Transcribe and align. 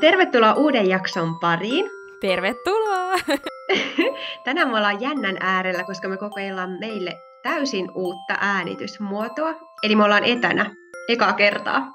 Tervetuloa 0.00 0.52
uuden 0.52 0.88
jakson 0.88 1.38
pariin. 1.38 1.90
Tervetuloa! 2.20 3.12
Tänään 4.44 4.68
me 4.68 4.76
ollaan 4.76 5.00
jännän 5.00 5.36
äärellä, 5.40 5.84
koska 5.84 6.08
me 6.08 6.16
kokeillaan 6.16 6.76
meille 6.80 7.12
täysin 7.42 7.90
uutta 7.94 8.34
äänitysmuotoa. 8.40 9.54
Eli 9.82 9.96
me 9.96 10.04
ollaan 10.04 10.24
etänä 10.24 10.74
ekaa 11.08 11.32
kertaa. 11.32 11.92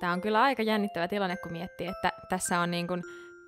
Tämä 0.00 0.12
on 0.12 0.20
kyllä 0.20 0.42
aika 0.42 0.62
jännittävä 0.62 1.08
tilanne, 1.08 1.36
kun 1.36 1.52
miettii, 1.52 1.86
että 1.86 2.12
tässä 2.28 2.60
on 2.60 2.70
niin 2.70 2.86
kuin 2.86 3.02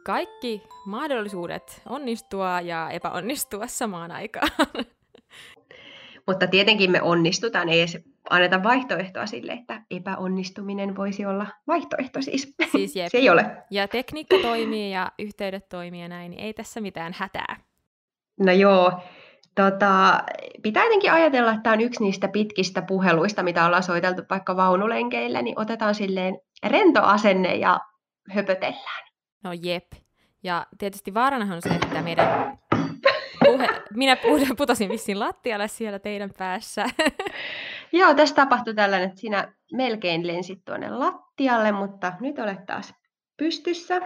kaikki 0.04 0.62
mahdollisuudet 0.86 1.82
onnistua 1.88 2.60
ja 2.60 2.90
epäonnistua 2.90 3.66
samaan 3.66 4.10
aikaan. 4.10 4.48
Mutta 6.26 6.46
tietenkin 6.46 6.90
me 6.90 7.02
onnistutaan, 7.02 7.68
ei 7.68 7.80
anneta 8.30 8.62
vaihtoehtoa 8.62 9.26
sille, 9.26 9.52
että 9.52 9.82
epäonnistuminen 9.90 10.96
voisi 10.96 11.26
olla 11.26 11.46
vaihtoehto 11.66 12.22
siis. 12.22 12.54
siis 12.72 12.96
jep. 12.96 13.08
Se 13.12 13.18
ei 13.18 13.30
ole. 13.30 13.56
Ja 13.70 13.88
tekniikka 13.88 14.36
toimii 14.42 14.92
ja 14.92 15.12
yhteydet 15.18 15.68
toimii 15.68 16.02
ja 16.02 16.08
näin, 16.08 16.30
niin 16.30 16.42
ei 16.42 16.54
tässä 16.54 16.80
mitään 16.80 17.12
hätää. 17.16 17.56
No 18.40 18.52
joo, 18.52 18.92
tota, 19.54 20.22
pitää 20.62 20.84
jotenkin 20.84 21.12
ajatella, 21.12 21.50
että 21.50 21.62
tämä 21.62 21.74
on 21.74 21.80
yksi 21.80 22.02
niistä 22.02 22.28
pitkistä 22.28 22.82
puheluista, 22.82 23.42
mitä 23.42 23.66
ollaan 23.66 23.82
soiteltu 23.82 24.22
vaikka 24.30 24.56
vaunulenkeillä, 24.56 25.42
niin 25.42 25.60
otetaan 25.60 25.94
silleen 25.94 26.38
rento 26.66 27.02
asenne 27.02 27.54
ja 27.54 27.80
höpötellään. 28.30 29.04
No 29.44 29.50
jep. 29.62 29.92
Ja 30.42 30.66
tietysti 30.78 31.14
vaaranahan 31.14 31.56
on 31.56 31.62
se, 31.62 31.68
että 31.68 32.02
meidän 32.02 32.58
puhe... 33.44 33.68
Minä 33.94 34.16
putosin 34.56 34.88
vissiin 34.88 35.20
lattialle 35.20 35.68
siellä 35.68 35.98
teidän 35.98 36.30
päässä. 36.38 36.86
Joo, 37.94 38.14
tässä 38.14 38.34
tapahtui 38.34 38.74
tällainen, 38.74 39.08
että 39.08 39.20
sinä 39.20 39.52
melkein 39.72 40.26
lensit 40.26 40.64
tuonne 40.64 40.90
lattialle, 40.90 41.72
mutta 41.72 42.12
nyt 42.20 42.38
olet 42.38 42.66
taas 42.66 42.94
pystyssä. 43.36 44.00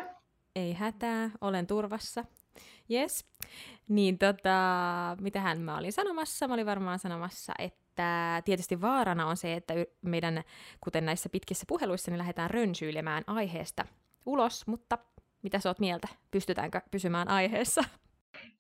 Ei 0.57 0.73
hätää, 0.73 1.31
olen 1.41 1.67
turvassa. 1.67 2.25
Yes. 2.91 3.27
Niin 3.89 4.19
tota, 4.19 4.57
mitähän 5.21 5.61
mä 5.61 5.79
olin 5.79 5.93
sanomassa? 5.93 6.49
Mä 6.49 6.55
olin 6.55 6.67
varmaan 6.67 6.99
sanomassa, 6.99 7.53
että 7.59 8.43
tietysti 8.45 8.81
vaarana 8.81 9.27
on 9.27 9.37
se, 9.37 9.55
että 9.55 9.75
meidän, 10.03 10.43
kuten 10.81 11.05
näissä 11.05 11.29
pitkissä 11.29 11.65
puheluissa, 11.69 12.11
niin 12.11 12.19
lähdetään 12.19 12.51
rönsyilemään 12.51 13.25
aiheesta 13.27 13.85
ulos, 14.27 14.67
mutta 14.67 14.99
mitä 15.43 15.59
sä 15.59 15.71
oot 15.71 15.79
mieltä? 15.79 16.09
Pystytäänkö 16.31 16.81
pysymään 16.91 17.29
aiheessa? 17.29 17.85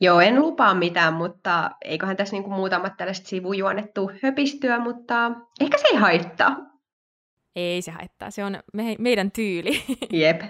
Joo, 0.00 0.20
en 0.20 0.40
lupaa 0.40 0.74
mitään, 0.74 1.14
mutta 1.14 1.70
eiköhän 1.84 2.16
tässä 2.16 2.36
niinku 2.36 2.50
muutamat 2.50 2.96
tällaiset 2.96 3.26
sivujuonettu 3.26 4.10
höpistyä, 4.22 4.78
mutta 4.78 5.32
ehkä 5.60 5.78
se 5.78 5.88
ei 5.88 5.96
haittaa. 5.96 6.56
Ei 7.56 7.82
se 7.82 7.90
haittaa, 7.90 8.30
se 8.30 8.44
on 8.44 8.58
me, 8.72 8.96
meidän 8.98 9.30
tyyli. 9.30 9.82
Jep, 10.22 10.40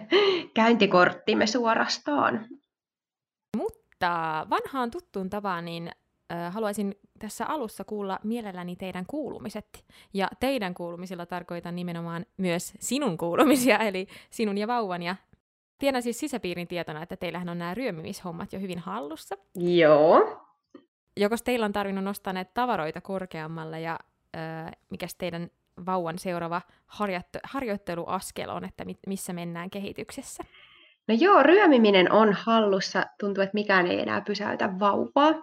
käyntikorttimme 0.54 1.46
suorastaan. 1.46 2.46
Mutta 3.56 4.46
vanhaan 4.50 4.90
tuttuun 4.90 5.30
tapaan, 5.30 5.64
niin 5.64 5.90
äh, 6.32 6.52
haluaisin 6.52 6.94
tässä 7.18 7.46
alussa 7.46 7.84
kuulla 7.84 8.18
mielelläni 8.24 8.76
teidän 8.76 9.06
kuulumiset. 9.06 9.84
Ja 10.14 10.28
teidän 10.40 10.74
kuulumisilla 10.74 11.26
tarkoitan 11.26 11.76
nimenomaan 11.76 12.26
myös 12.36 12.74
sinun 12.80 13.18
kuulumisia, 13.18 13.78
eli 13.78 14.06
sinun 14.30 14.58
ja 14.58 14.66
vauvan 14.66 15.02
ja 15.02 15.16
Tiedän 15.78 16.02
siis 16.02 16.20
sisäpiirin 16.20 16.68
tietona, 16.68 17.02
että 17.02 17.16
teillähän 17.16 17.48
on 17.48 17.58
nämä 17.58 17.74
ryömimishommat 17.74 18.52
jo 18.52 18.60
hyvin 18.60 18.78
hallussa. 18.78 19.36
Joo. 19.54 20.42
Joko 21.16 21.36
teillä 21.44 21.66
on 21.66 21.72
tarvinnut 21.72 22.04
nostaa 22.04 22.32
näitä 22.32 22.50
tavaroita 22.54 23.00
korkeammalle 23.00 23.80
ja 23.80 23.98
äh, 24.36 24.72
mikä 24.90 25.06
teidän 25.18 25.50
vauvan 25.86 26.18
seuraava 26.18 26.62
harjoitt- 26.86 27.40
harjoitteluaskel 27.44 28.50
on, 28.50 28.64
että 28.64 28.84
mit- 28.84 28.98
missä 29.06 29.32
mennään 29.32 29.70
kehityksessä? 29.70 30.44
No 31.08 31.14
joo, 31.20 31.42
ryömiminen 31.42 32.12
on 32.12 32.32
hallussa. 32.32 33.04
Tuntuu, 33.20 33.42
että 33.42 33.54
mikään 33.54 33.86
ei 33.86 34.00
enää 34.00 34.20
pysäytä 34.20 34.78
vauvaa. 34.78 35.34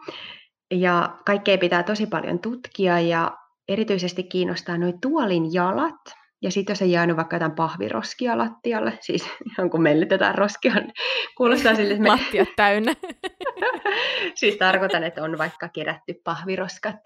Ja 0.72 1.18
kaikkea 1.26 1.58
pitää 1.58 1.84
tosi 1.84 2.08
paljon 2.08 2.40
tutkia 2.40 3.00
ja 3.00 3.38
erityisesti 3.68 4.24
kiinnostaa 4.24 4.78
noin 4.78 5.02
tuolin 5.02 5.54
jalat. 5.54 6.02
Ja 6.42 6.52
sitten 6.52 6.74
jos 6.74 6.82
on 6.82 6.92
jäänyt 6.92 7.18
vaikka 7.18 7.36
jotain 7.36 7.56
pahviroskia 7.56 8.38
lattialle, 8.38 8.98
siis 9.02 9.30
ihan 9.52 9.70
kun 9.70 9.82
mellitetään 9.82 10.36
roskia, 10.36 10.74
niin 10.74 10.94
kuulostaa 11.38 11.76
sille, 11.76 11.94
että 11.94 12.04
me... 12.04 12.10
Lattiat 12.10 12.50
täynnä. 12.56 12.94
siis 14.40 14.56
tarkoitan, 14.56 15.04
että 15.04 15.24
on 15.24 15.38
vaikka 15.38 15.70
kerätty 15.70 16.14
pahviroskat 16.24 17.00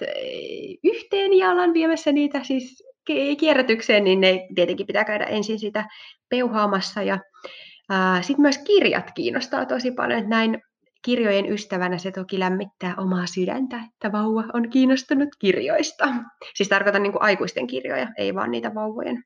yhteen 0.84 1.34
jalan 1.34 1.74
viemässä 1.74 2.12
niitä 2.12 2.44
siis 2.44 2.84
kierrätykseen, 3.40 4.04
niin 4.04 4.22
ne 4.22 4.48
tietenkin 4.56 4.88
pitää 4.88 5.06
käydä 5.06 5.26
ensin 5.26 5.60
sitä 5.60 5.86
peuhaamassa. 6.30 7.04
Ja 7.04 7.20
sitten 8.22 8.42
myös 8.42 8.58
kirjat 8.58 9.12
kiinnostaa 9.16 9.66
tosi 9.66 9.92
paljon, 9.92 10.20
että 10.20 10.30
näin 10.30 10.62
kirjojen 11.02 11.52
ystävänä 11.52 11.98
se 11.98 12.12
toki 12.12 12.40
lämmittää 12.40 12.94
omaa 12.98 13.26
sydäntä, 13.28 13.82
että 13.94 14.12
vauva 14.12 14.44
on 14.54 14.70
kiinnostunut 14.70 15.30
kirjoista. 15.40 16.08
Siis 16.56 16.70
tarkoitan 16.70 17.04
niin 17.04 17.12
kuin 17.12 17.22
aikuisten 17.22 17.68
kirjoja, 17.68 18.08
ei 18.18 18.36
vaan 18.36 18.52
niitä 18.52 18.76
vauvojen 18.76 19.24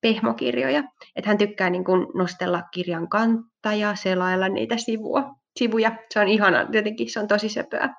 pehmokirjoja. 0.00 0.84
Että 1.16 1.30
hän 1.30 1.38
tykkää 1.38 1.70
niin 1.70 1.84
kuin 1.84 2.06
nostella 2.14 2.62
kirjan 2.74 3.08
kantta 3.08 3.74
ja 3.74 3.94
selailla 3.94 4.48
niitä 4.48 4.76
sivua, 4.76 5.34
sivuja. 5.56 5.96
Se 6.14 6.20
on 6.20 6.28
ihana, 6.28 6.66
tietenkin 6.66 7.10
se 7.10 7.20
on 7.20 7.28
tosi 7.28 7.48
söpöä. 7.48 7.94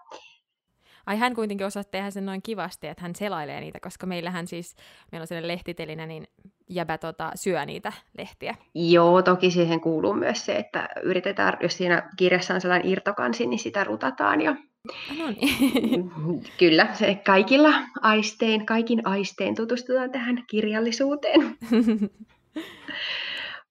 Ai 1.06 1.18
hän 1.18 1.36
kuitenkin 1.36 1.68
osaa 1.68 1.84
tehdä 1.84 2.12
sen 2.12 2.26
noin 2.26 2.42
kivasti, 2.42 2.88
että 2.88 3.02
hän 3.02 3.16
selailee 3.16 3.62
niitä, 3.62 3.80
koska 3.82 4.08
meillähän 4.08 4.47
siis, 4.47 4.76
meillä 5.12 5.24
on 5.24 5.28
sellainen 5.28 5.47
lehtitelinä, 5.47 6.06
niin 6.06 6.28
jäbä 6.70 6.98
tota, 6.98 7.31
syö 7.36 7.66
niitä 7.66 7.94
lehtiä. 8.18 8.56
Joo, 8.76 9.22
toki 9.22 9.52
siihen 9.52 9.81
kuuluu 9.81 10.14
myös 10.14 10.46
se, 10.46 10.56
että 10.56 10.90
yritetään, 11.03 11.58
jos 11.62 11.78
siinä 11.78 12.09
kirjassa 12.18 12.53
on 12.53 12.62
sellainen 12.62 12.92
irtokansi, 12.92 13.48
niin 13.48 13.59
sitä 13.59 13.84
rutataan 13.84 14.42
ja 14.42 14.56
No 15.20 15.26
niin. 15.28 16.12
Kyllä, 16.59 16.88
se 16.94 17.16
kaikilla 17.26 17.74
aistein, 18.02 18.66
kaikin 18.66 19.08
aistein 19.08 19.56
tutustutaan 19.56 20.12
tähän 20.12 20.44
kirjallisuuteen. 20.50 21.42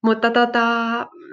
Mutta 0.05 0.31
tota, 0.31 0.65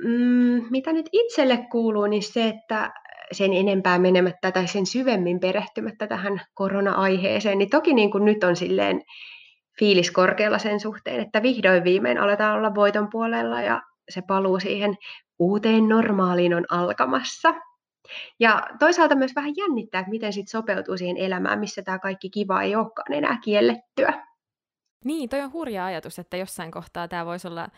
mm, 0.05 0.65
mitä 0.71 0.93
nyt 0.93 1.09
itselle 1.13 1.67
kuuluu, 1.71 2.07
niin 2.07 2.23
se, 2.23 2.49
että 2.49 2.93
sen 3.33 3.53
enempää 3.53 3.99
menemättä 3.99 4.53
tai 4.53 4.69
sen 4.69 4.87
syvemmin 4.87 5.41
perehtymättä 5.41 6.07
tähän 6.07 6.41
korona-aiheeseen, 6.55 7.59
niin 7.59 7.71
toki 7.71 7.95
niin 7.95 8.11
kuin 8.11 8.25
nyt 8.25 8.45
on 8.45 8.57
silleen 8.57 9.03
fiilis 9.79 10.11
korkealla 10.11 10.59
sen 10.59 10.81
suhteen, 10.81 11.21
että 11.21 11.43
vihdoin 11.43 11.85
viimein 11.85 12.19
aletaan 12.19 12.59
olla 12.59 12.75
voiton 12.75 13.09
puolella 13.11 13.63
ja 13.63 13.83
se 14.09 14.23
paluu 14.23 14.61
siihen 14.61 14.97
uuteen 15.39 15.89
normaaliin 15.89 16.55
on 16.55 16.65
alkamassa. 16.71 17.55
Ja 18.41 18.63
toisaalta 18.79 19.15
myös 19.15 19.35
vähän 19.37 19.53
jännittää, 19.57 19.99
että 19.99 20.11
miten 20.11 20.33
sitten 20.33 20.51
sopeutuu 20.51 20.97
siihen 20.97 21.17
elämään, 21.17 21.59
missä 21.59 21.83
tämä 21.83 21.99
kaikki 21.99 22.31
kiva 22.31 22.63
ei 22.63 22.77
olekaan 22.77 23.13
enää 23.13 23.39
kiellettyä. 23.45 24.27
Niin, 25.05 25.29
toi 25.29 25.41
on 25.41 25.53
hurja 25.53 25.85
ajatus, 25.85 26.19
että 26.19 26.37
jossain 26.37 26.71
kohtaa 26.71 27.09
tämä 27.09 27.27
voisi 27.27 27.49
olla 27.49 27.69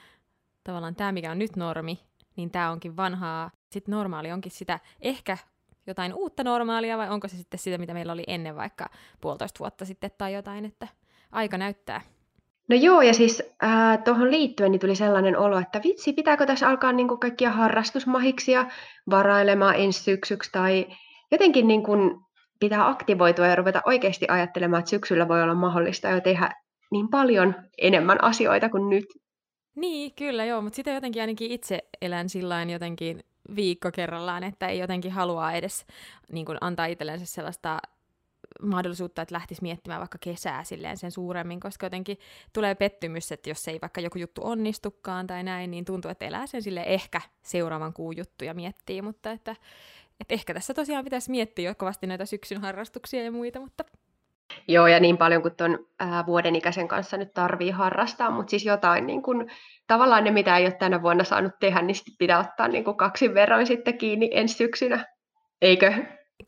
tavallaan 0.65 0.97
tämä, 0.97 1.13
mikä 1.13 1.31
on 1.31 1.39
nyt 1.39 1.57
normi, 1.57 2.01
niin 2.37 2.51
tämä 2.51 2.71
onkin 2.71 2.97
vanhaa. 2.97 3.51
Sitten 3.71 3.93
normaali 3.93 4.33
onkin 4.33 4.53
sitä 4.53 4.81
ehkä 5.01 5.39
jotain 5.87 6.15
uutta 6.15 6.45
normaalia, 6.45 6.99
vai 6.99 7.09
onko 7.09 7.29
se 7.29 7.37
sitten 7.37 7.61
sitä, 7.61 7.79
mitä 7.79 7.95
meillä 7.95 8.13
oli 8.13 8.25
ennen 8.27 8.57
vaikka 8.57 8.87
puolitoista 9.21 9.59
vuotta 9.59 9.85
sitten 9.85 10.11
tai 10.19 10.35
jotain, 10.35 10.65
että 10.65 10.89
aika 11.35 11.59
näyttää. 11.59 12.01
No 12.69 12.77
joo, 12.77 13.03
ja 13.03 13.15
siis 13.15 13.43
äh, 13.65 13.99
tuohon 14.05 14.31
liittyen 14.31 14.71
niin 14.71 14.81
tuli 14.81 14.95
sellainen 14.95 15.39
olo, 15.39 15.59
että 15.59 15.81
vitsi, 15.85 16.13
pitääkö 16.13 16.47
tässä 16.47 16.69
alkaa 16.69 16.93
niin 16.93 17.09
kuin 17.09 17.21
kaikkia 17.21 17.51
harrastusmahiksia 17.51 18.67
varailemaan 19.11 19.75
ensi 19.75 20.03
syksyksi, 20.03 20.53
tai 20.53 20.87
jotenkin 21.31 21.69
niin 21.69 21.83
kuin 21.83 22.21
pitää 22.61 22.89
aktivoitua 22.89 23.47
ja 23.47 23.57
ruveta 23.57 23.83
oikeasti 23.87 24.27
ajattelemaan, 24.29 24.81
että 24.81 24.91
syksyllä 24.91 25.29
voi 25.29 25.43
olla 25.43 25.55
mahdollista 25.55 26.09
jo 26.09 26.21
tehdä 26.21 26.51
niin 26.91 27.09
paljon 27.09 27.55
enemmän 27.79 28.25
asioita 28.25 28.69
kuin 28.69 28.91
nyt. 28.91 29.05
Niin, 29.75 30.15
kyllä 30.15 30.45
joo, 30.45 30.63
mutta 30.63 30.77
sitten 30.77 30.95
jotenkin 30.95 31.23
ainakin 31.23 31.51
itse 31.51 31.79
elän 32.03 32.29
sillä 32.29 32.63
jotenkin 32.63 33.21
viikko 33.57 33.91
kerrallaan, 33.95 34.45
että 34.45 34.69
ei 34.69 34.79
jotenkin 34.79 35.13
halua 35.13 35.53
edes 35.53 35.87
niin 36.33 36.47
kuin, 36.47 36.59
antaa 36.61 36.87
itsellensä 36.87 37.27
sellaista 37.27 37.79
mahdollisuutta, 38.63 39.23
että 39.23 39.35
lähtisi 39.35 39.63
miettimään 39.63 40.01
vaikka 40.01 40.19
kesää 40.21 40.65
silleen 40.65 40.97
sen 40.97 41.11
suuremmin, 41.11 41.61
koska 41.61 41.87
jotenkin 41.87 42.19
tulee 42.53 42.75
pettymys, 42.75 43.33
että 43.33 43.51
jos 43.51 43.69
ei 43.69 43.79
vaikka 43.83 44.01
joku 44.01 44.19
juttu 44.19 44.41
onnistukaan 44.45 45.27
tai 45.27 45.43
näin, 45.43 45.71
niin 45.71 45.85
tuntuu, 45.85 46.11
että 46.11 46.25
elää 46.25 46.47
sen 46.47 46.63
sille 46.63 46.83
ehkä 46.87 47.21
seuraavan 47.43 47.93
kuun 47.93 48.17
juttuja 48.17 48.55
miettii, 48.55 49.03
mutta 49.03 49.31
että, 49.31 49.57
että 50.21 50.35
ehkä 50.35 50.55
tässä 50.55 50.75
tosiaan 50.75 51.05
pitäisi 51.05 51.31
miettiä 51.31 51.71
jo 51.71 51.75
kovasti 51.75 52.07
näitä 52.07 52.27
syksyn 52.27 52.61
harrastuksia 52.61 53.25
ja 53.25 53.33
muita, 53.33 53.61
mutta 53.61 53.85
Joo, 54.69 54.87
ja 54.87 55.01
niin 55.01 55.19
paljon 55.19 55.43
kuin 55.43 55.57
tuon 55.57 55.87
vuoden 56.27 56.57
ikäisen 56.57 56.89
kanssa 56.89 57.17
nyt 57.17 57.35
tarvii 57.35 57.71
harrastaa, 57.71 58.31
mutta 58.31 58.51
siis 58.51 58.65
jotain 58.65 59.07
niin 59.07 59.23
kuin, 59.23 59.51
tavallaan 59.87 60.25
ne, 60.25 60.31
mitä 60.31 60.57
ei 60.57 60.65
ole 60.65 60.73
tänä 60.73 61.03
vuonna 61.03 61.25
saanut 61.25 61.53
tehdä, 61.61 61.83
niin 61.83 61.97
pitää 62.19 62.39
ottaa 62.39 62.69
niin 62.69 62.85
kaksin 62.97 63.35
verran 63.35 63.67
sitten 63.67 63.99
kiinni 63.99 64.31
ensi 64.33 64.55
syksynä, 64.55 65.07
eikö? 65.63 65.93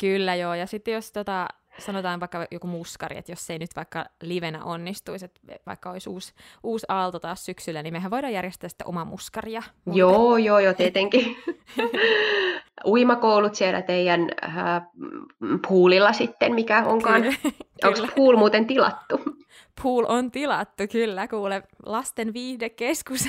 Kyllä 0.01 0.35
joo, 0.35 0.55
ja 0.55 0.67
sitten 0.67 0.95
jos 0.95 1.13
tota, 1.13 1.49
sanotaan 1.79 2.21
vaikka 2.21 2.47
joku 2.51 2.67
muskari, 2.67 3.19
että 3.19 3.33
jos 3.33 3.47
se 3.47 3.53
ei 3.53 3.59
nyt 3.59 3.77
vaikka 3.77 4.05
livenä 4.23 4.65
onnistuisi, 4.65 5.25
että 5.25 5.41
vaikka 5.67 5.91
olisi 5.91 6.11
uusi, 6.11 6.35
uusi 6.63 6.87
aalto 6.89 7.19
taas 7.19 7.45
syksyllä, 7.45 7.83
niin 7.83 7.95
mehän 7.95 8.11
voidaan 8.11 8.33
järjestää 8.33 8.69
sitä 8.69 8.85
oma 8.85 9.05
muskaria. 9.05 9.63
Joo, 9.93 10.37
joo, 10.37 10.59
joo, 10.59 10.75
tietenkin. 10.75 11.37
Uimakoulut 12.87 13.55
siellä 13.55 13.83
teidän 13.83 14.21
äh, 14.45 14.83
poolilla 15.69 16.13
sitten, 16.13 16.55
mikä 16.55 16.85
onkaan. 16.85 17.23
Onko 17.85 18.07
pool 18.17 18.37
muuten 18.37 18.67
tilattu? 18.67 19.21
Pool 19.83 20.05
on 20.09 20.31
tilattu, 20.31 20.83
kyllä. 20.93 21.29
Kuule, 21.29 21.63
lasten 21.87 22.35
viihdekeskus 22.35 23.29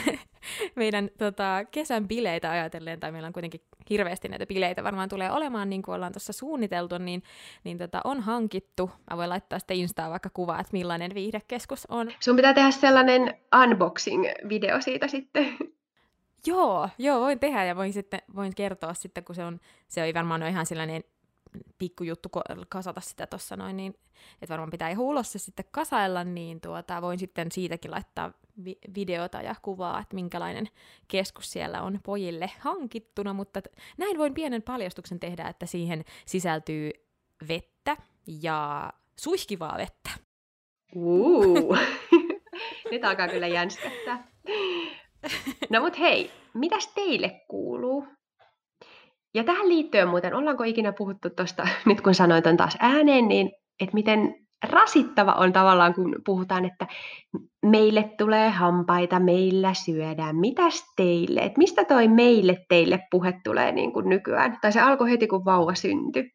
meidän 0.75 1.09
tota, 1.17 1.65
kesän 1.71 2.07
bileitä 2.07 2.51
ajatellen, 2.51 2.99
tai 2.99 3.11
meillä 3.11 3.27
on 3.27 3.33
kuitenkin 3.33 3.61
hirveästi 3.89 4.27
näitä 4.27 4.45
bileitä 4.45 4.83
varmaan 4.83 5.09
tulee 5.09 5.31
olemaan, 5.31 5.69
niin 5.69 5.81
kuin 5.81 5.95
ollaan 5.95 6.13
tuossa 6.13 6.33
suunniteltu, 6.33 6.97
niin, 6.97 7.23
niin 7.63 7.77
tota, 7.77 8.01
on 8.03 8.21
hankittu. 8.21 8.91
Mä 9.11 9.17
voin 9.17 9.29
laittaa 9.29 9.59
sitten 9.59 9.77
Instaan 9.77 10.11
vaikka 10.11 10.29
kuvaa, 10.33 10.59
että 10.59 10.73
millainen 10.73 11.13
viihdekeskus 11.13 11.85
on. 11.85 12.11
Sun 12.19 12.35
pitää 12.35 12.53
tehdä 12.53 12.71
sellainen 12.71 13.37
unboxing-video 13.55 14.81
siitä 14.81 15.07
sitten. 15.07 15.57
Joo, 16.45 16.89
joo, 16.97 17.19
voin 17.19 17.39
tehdä 17.39 17.65
ja 17.65 17.75
voin 17.75 17.93
sitten 17.93 18.21
voin 18.35 18.55
kertoa 18.55 18.93
sitten, 18.93 19.23
kun 19.23 19.35
se 19.35 19.45
on, 19.45 19.59
se 19.87 20.03
ei 20.03 20.13
varmaan 20.13 20.41
ole 20.41 20.49
ihan 20.49 20.65
sellainen 20.65 21.03
pikkujuttu 21.77 22.29
kasata 22.69 23.01
sitä 23.01 23.27
tuossa 23.27 23.55
noin, 23.55 23.77
niin 23.77 23.93
että 24.41 24.49
varmaan 24.49 24.69
pitää 24.69 24.89
ihan 24.89 25.05
ulos 25.05 25.31
se 25.31 25.39
sitten 25.39 25.65
kasailla, 25.71 26.23
niin 26.23 26.61
tuota, 26.61 27.01
voin 27.01 27.19
sitten 27.19 27.51
siitäkin 27.51 27.91
laittaa 27.91 28.33
vi- 28.65 28.79
videota 28.95 29.41
ja 29.41 29.55
kuvaa, 29.61 29.99
että 29.99 30.15
minkälainen 30.15 30.69
keskus 31.07 31.51
siellä 31.51 31.81
on 31.81 31.99
pojille 32.03 32.51
hankittuna, 32.59 33.33
mutta 33.33 33.61
t- 33.61 33.77
näin 33.97 34.17
voin 34.17 34.33
pienen 34.33 34.61
paljastuksen 34.61 35.19
tehdä, 35.19 35.47
että 35.47 35.65
siihen 35.65 36.05
sisältyy 36.25 36.91
vettä 37.47 37.97
ja 38.41 38.89
suihkivaa 39.19 39.77
vettä. 39.77 40.09
Uh. 40.95 41.77
Nyt 42.91 43.05
alkaa 43.05 43.27
kyllä 43.27 43.47
jänskättää. 43.47 44.27
No 45.69 45.81
mut 45.81 45.99
hei, 45.99 46.31
mitäs 46.53 46.87
teille 46.87 47.41
kuuluu? 47.47 48.07
Ja 49.33 49.43
tähän 49.43 49.69
liittyen 49.69 50.07
muuten, 50.07 50.33
ollaanko 50.33 50.63
ikinä 50.63 50.93
puhuttu 50.93 51.29
tuosta, 51.29 51.67
nyt 51.85 52.01
kun 52.01 52.15
sanoin 52.15 52.43
ton 52.43 52.57
taas 52.57 52.77
ääneen, 52.79 53.27
niin 53.27 53.51
että 53.79 53.93
miten 53.93 54.47
rasittava 54.63 55.33
on 55.33 55.53
tavallaan, 55.53 55.93
kun 55.93 56.15
puhutaan, 56.25 56.65
että 56.65 56.87
meille 57.65 58.13
tulee 58.17 58.49
hampaita, 58.49 59.19
meillä 59.19 59.73
syödään. 59.73 60.35
Mitäs 60.35 60.83
teille? 60.95 61.39
Et 61.39 61.57
mistä 61.57 61.85
toi 61.85 62.07
meille 62.07 62.65
teille 62.69 62.99
puhe 63.11 63.33
tulee 63.43 63.71
niin 63.71 63.93
kuin 63.93 64.09
nykyään? 64.09 64.57
Tai 64.61 64.71
se 64.71 64.81
alkoi 64.81 65.11
heti, 65.11 65.27
kun 65.27 65.45
vauva 65.45 65.75
syntyi. 65.75 66.31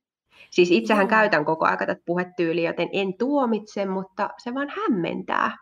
Siis 0.50 0.70
itsehän 0.70 1.08
käytän 1.08 1.44
koko 1.44 1.64
ajan 1.64 1.78
tätä 1.78 1.96
puhetyyliä, 2.06 2.70
joten 2.70 2.88
en 2.92 3.18
tuomitse, 3.18 3.86
mutta 3.86 4.30
se 4.38 4.54
vaan 4.54 4.72
hämmentää. 4.82 5.56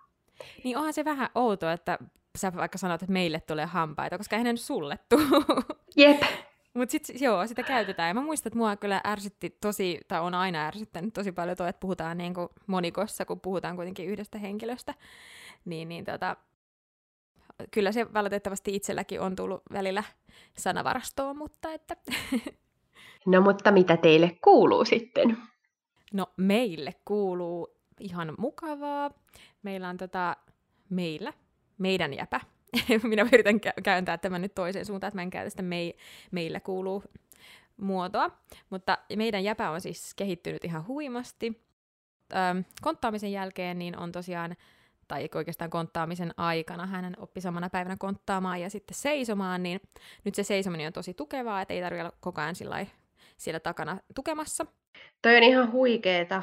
Niin 0.65 0.77
onhan 0.77 0.93
se 0.93 1.05
vähän 1.05 1.29
outo, 1.35 1.71
että 1.71 1.99
sä 2.39 2.53
vaikka 2.57 2.79
sanot, 2.79 3.03
että 3.03 3.13
meille 3.13 3.41
tulee 3.41 3.67
hampaita, 3.67 4.19
koska 4.19 4.37
eihän 4.37 4.45
ne 4.45 4.53
nyt 4.53 4.61
sulle 4.61 4.99
tuu. 5.09 5.21
Jep. 5.97 6.23
Mutta 6.75 6.93
sitten 6.93 7.17
joo, 7.21 7.47
sitä 7.47 7.63
käytetään. 7.63 8.09
Ja 8.09 8.15
mä 8.15 8.21
muistan, 8.21 8.51
että 8.51 8.59
mua 8.59 8.77
kyllä 8.77 9.01
ärsytti 9.07 9.51
tosi, 9.61 10.01
tai 10.09 10.21
on 10.21 10.35
aina 10.35 10.67
ärsyttänyt 10.67 11.15
tosi 11.15 11.33
paljon 11.33 11.57
tuo, 11.57 11.67
että 11.67 11.81
puhutaan 11.81 12.19
niin 12.19 12.35
kuin 12.35 12.49
monikossa, 12.67 13.25
kun 13.25 13.41
puhutaan 13.41 13.77
kuitenkin 13.77 14.07
yhdestä 14.07 14.39
henkilöstä. 14.39 14.95
Niin, 15.65 15.89
niin 15.89 16.05
tota, 16.05 16.37
kyllä 17.71 17.93
se 17.93 18.13
valitettavasti 18.13 18.77
itselläkin 18.77 19.21
on 19.21 19.37
tullut 19.37 19.63
välillä 19.73 20.05
sanavarastoon, 20.59 21.37
mutta 21.37 21.73
että... 21.73 21.97
No 23.27 23.41
mutta 23.41 23.73
mitä 23.73 23.97
teille 23.97 24.39
kuuluu 24.45 24.85
sitten? 24.85 25.37
No 26.13 26.27
meille 26.37 26.95
kuuluu 27.05 27.69
ihan 28.01 28.35
mukavaa. 28.39 29.11
Meillä 29.63 29.89
on 29.89 29.97
tota, 29.97 30.37
meillä, 30.91 31.33
meidän 31.79 32.15
jäpä, 32.15 32.41
minä 33.03 33.27
yritän 33.33 33.55
kä- 33.55 33.83
kääntää 33.83 34.19
tämän 34.19 34.43
nyt 34.43 34.55
toiseen 34.55 34.87
suuntaan, 34.87 35.09
että 35.09 35.19
mä 35.19 35.23
en 35.23 35.31
käytä 35.31 35.51
sitä 35.51 35.63
mei- 35.63 35.97
meillä 36.31 36.61
kuuluu 36.61 37.05
muotoa. 37.77 38.31
Mutta 38.71 38.99
meidän 39.17 39.45
jäpä 39.45 39.71
on 39.71 39.81
siis 39.81 40.15
kehittynyt 40.15 40.65
ihan 40.65 40.87
huimasti. 40.87 41.63
Öm, 42.33 42.65
konttaamisen 42.83 43.33
jälkeen 43.33 43.79
niin 43.79 43.99
on 43.99 44.13
tosiaan, 44.13 44.57
tai 45.09 45.29
oikeastaan 45.35 45.71
konttaamisen 45.71 46.35
aikana, 46.37 46.87
hän 46.87 47.15
oppi 47.19 47.41
samana 47.41 47.71
päivänä 47.71 47.97
konttaamaan 47.99 48.61
ja 48.61 48.71
sitten 48.71 48.95
seisomaan, 48.95 49.63
niin 49.63 49.81
nyt 50.25 50.35
se 50.35 50.43
seisominen 50.43 50.87
on 50.87 50.93
tosi 50.93 51.15
tukevaa, 51.15 51.63
että 51.63 51.75
ei 51.75 51.83
tarvitse 51.83 52.03
olla 52.03 52.17
koko 52.21 52.41
ajan 52.41 52.55
siellä 53.37 53.61
takana 53.61 53.99
tukemassa. 54.15 54.67
Toi 55.23 55.37
on 55.37 55.43
ihan 55.43 55.73
huikeeta 55.73 56.43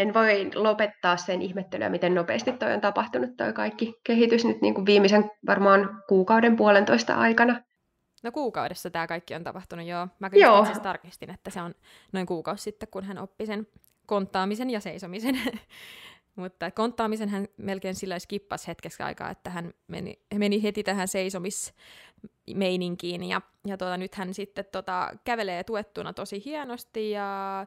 en 0.00 0.14
voi 0.14 0.50
lopettaa 0.54 1.16
sen 1.16 1.42
ihmettelyä, 1.42 1.88
miten 1.88 2.14
nopeasti 2.14 2.52
toi 2.52 2.72
on 2.72 2.80
tapahtunut 2.80 3.36
toi 3.36 3.52
kaikki 3.52 3.94
kehitys 4.04 4.44
nyt 4.44 4.60
niin 4.60 4.74
kuin 4.74 4.86
viimeisen 4.86 5.30
varmaan 5.46 6.02
kuukauden 6.08 6.56
puolentoista 6.56 7.14
aikana. 7.14 7.62
No 8.22 8.32
kuukaudessa 8.32 8.90
tämä 8.90 9.06
kaikki 9.06 9.34
on 9.34 9.44
tapahtunut, 9.44 9.86
joo. 9.86 10.08
Mä 10.18 10.30
kyllä 10.30 10.46
joo. 10.46 10.64
siis 10.64 10.78
tarkistin, 10.78 11.30
että 11.30 11.50
se 11.50 11.62
on 11.62 11.74
noin 12.12 12.26
kuukausi 12.26 12.62
sitten, 12.62 12.88
kun 12.90 13.04
hän 13.04 13.18
oppi 13.18 13.46
sen 13.46 13.66
konttaamisen 14.06 14.70
ja 14.70 14.80
seisomisen. 14.80 15.40
Mutta 16.36 16.70
konttaamisen 16.70 17.28
hän 17.28 17.48
melkein 17.56 17.94
sillä 17.94 18.18
skippasi 18.18 18.66
hetkeksi 18.66 19.02
aikaa, 19.02 19.30
että 19.30 19.50
hän 19.50 19.72
meni, 19.88 20.18
meni 20.34 20.62
heti 20.62 20.82
tähän 20.82 21.08
seisomismeininkiin. 21.08 23.24
Ja, 23.24 23.40
ja 23.66 23.76
tuota, 23.76 23.96
nyt 23.96 24.14
hän 24.14 24.34
sitten 24.34 24.64
tota, 24.72 25.10
kävelee 25.24 25.64
tuettuna 25.64 26.12
tosi 26.12 26.44
hienosti 26.44 27.10
ja 27.10 27.66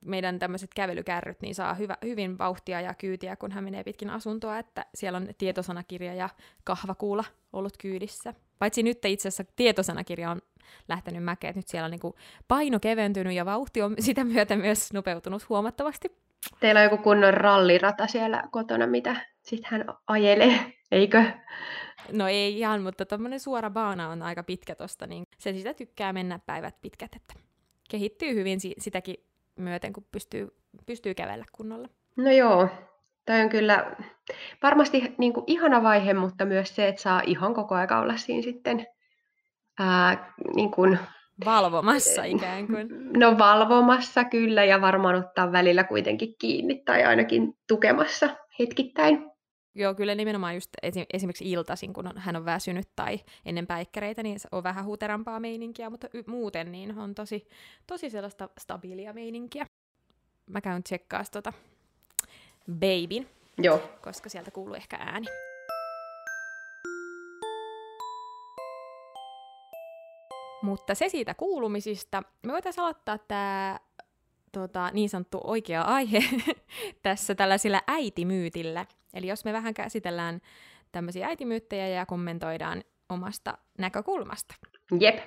meidän 0.00 0.38
tämmöiset 0.38 0.70
kävelykärryt 0.74 1.42
niin 1.42 1.54
saa 1.54 1.74
hyvä, 1.74 1.96
hyvin 2.04 2.38
vauhtia 2.38 2.80
ja 2.80 2.94
kyytiä, 2.94 3.36
kun 3.36 3.52
hän 3.52 3.64
menee 3.64 3.84
pitkin 3.84 4.10
asuntoa, 4.10 4.58
että 4.58 4.86
siellä 4.94 5.16
on 5.16 5.28
tietosanakirja 5.38 6.14
ja 6.14 6.28
kahvakuula 6.64 7.24
ollut 7.52 7.76
kyydissä. 7.76 8.34
Paitsi 8.58 8.82
nyt 8.82 9.04
itse 9.04 9.28
asiassa 9.28 9.52
tietosanakirja 9.56 10.30
on 10.30 10.40
lähtenyt 10.88 11.24
mäkeen, 11.24 11.50
että 11.50 11.58
nyt 11.58 11.68
siellä 11.68 11.84
on 11.84 11.90
niin 11.90 12.14
paino 12.48 12.80
keventynyt 12.80 13.32
ja 13.32 13.44
vauhti 13.44 13.82
on 13.82 13.94
sitä 14.06 14.24
myötä 14.24 14.56
myös 14.56 14.92
nopeutunut 14.92 15.48
huomattavasti. 15.48 16.16
Teillä 16.60 16.80
on 16.80 16.84
joku 16.84 16.98
kunnon 16.98 17.34
rallirata 17.34 18.06
siellä 18.06 18.42
kotona, 18.50 18.86
mitä 18.86 19.16
sitten 19.42 19.70
hän 19.70 19.84
ajelee, 20.06 20.72
eikö? 20.90 21.24
No 22.12 22.28
ei 22.28 22.58
ihan, 22.58 22.82
mutta 22.82 23.06
tuommoinen 23.06 23.40
suora 23.40 23.70
baana 23.70 24.08
on 24.08 24.22
aika 24.22 24.42
pitkä 24.42 24.74
tosta, 24.74 25.06
niin 25.06 25.24
se 25.38 25.52
sitä 25.52 25.74
tykkää 25.74 26.12
mennä 26.12 26.38
päivät 26.46 26.80
pitkät, 26.80 27.14
että 27.16 27.34
kehittyy 27.90 28.34
hyvin 28.34 28.58
sitäkin 28.78 29.29
myöten, 29.60 29.92
kun 29.92 30.06
pystyy, 30.12 30.48
pystyy 30.86 31.14
kävellä 31.14 31.44
kunnolla. 31.52 31.88
No 32.16 32.30
joo, 32.30 32.68
Tämä 33.26 33.42
on 33.42 33.48
kyllä 33.48 33.96
varmasti 34.62 35.14
niin 35.18 35.32
kuin 35.32 35.44
ihana 35.46 35.82
vaihe, 35.82 36.14
mutta 36.14 36.44
myös 36.44 36.76
se, 36.76 36.88
että 36.88 37.02
saa 37.02 37.22
ihan 37.26 37.54
koko 37.54 37.74
ajan 37.74 38.02
olla 38.02 38.16
siinä 38.16 38.42
sitten 38.42 38.86
ää, 39.78 40.34
niin 40.54 40.70
kuin, 40.70 40.98
Valvomassa 41.44 42.24
ikään 42.24 42.66
kuin. 42.66 42.88
No 43.16 43.38
valvomassa 43.38 44.24
kyllä 44.24 44.64
ja 44.64 44.80
varmaan 44.80 45.14
ottaa 45.14 45.52
välillä 45.52 45.84
kuitenkin 45.84 46.34
kiinni 46.40 46.82
tai 46.84 47.04
ainakin 47.04 47.52
tukemassa 47.68 48.36
hetkittäin. 48.58 49.29
Joo, 49.74 49.94
kyllä 49.94 50.14
nimenomaan 50.14 50.54
just 50.54 50.70
esimerkiksi 51.12 51.50
iltaisin, 51.52 51.92
kun 51.92 52.06
on, 52.06 52.18
hän 52.18 52.36
on 52.36 52.44
väsynyt 52.44 52.88
tai 52.96 53.20
ennen 53.44 53.66
päikkäreitä, 53.66 54.22
niin 54.22 54.40
se 54.40 54.48
on 54.52 54.62
vähän 54.62 54.84
huuterampaa 54.84 55.40
meininkiä, 55.40 55.90
mutta 55.90 56.08
y- 56.14 56.24
muuten 56.26 56.72
niin 56.72 56.98
on 56.98 57.14
tosi, 57.14 57.48
tosi 57.86 58.10
sellaista 58.10 58.48
stabiilia 58.58 59.12
meininkiä. 59.12 59.66
Mä 60.46 60.60
käyn 60.60 60.82
tsekkaa 60.82 61.24
tota 61.32 61.52
Babyn, 62.72 63.28
Joo. 63.58 63.78
koska 64.02 64.28
sieltä 64.28 64.50
kuuluu 64.50 64.74
ehkä 64.74 64.96
ääni. 65.00 65.26
Mutta 70.62 70.94
se 70.94 71.08
siitä 71.08 71.34
kuulumisista. 71.34 72.22
Me 72.42 72.52
voitaisiin 72.52 72.82
aloittaa 72.82 73.18
tämä 73.18 73.78
tota, 74.52 74.90
niin 74.92 75.08
sanottu 75.08 75.40
oikea 75.44 75.82
aihe 75.82 76.22
tässä 77.02 77.34
tällaisilla 77.34 77.80
äitimyytillä. 77.86 78.86
Eli 79.14 79.26
jos 79.26 79.44
me 79.44 79.52
vähän 79.52 79.74
käsitellään 79.74 80.40
tämmöisiä 80.92 81.26
äitimyyttejä 81.26 81.88
ja 81.88 82.06
kommentoidaan 82.06 82.84
omasta 83.08 83.58
näkökulmasta. 83.78 84.54
Jep. 85.00 85.18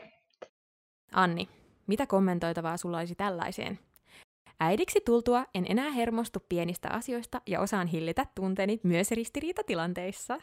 Anni, 1.14 1.50
mitä 1.88 2.08
kommentoitavaa 2.08 2.78
sulla 2.78 2.98
olisi 2.98 3.16
tällaiseen? 3.16 3.80
Äidiksi 4.60 5.02
tultua 5.06 5.46
en 5.56 5.66
enää 5.70 5.92
hermostu 5.92 6.40
pienistä 6.50 6.90
asioista 6.90 7.42
ja 7.48 7.60
osaan 7.60 7.88
hillitä 7.88 8.26
tunteeni 8.36 8.80
myös 8.84 9.12
ristiriitatilanteissa. 9.12 10.38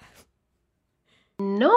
No, 1.59 1.71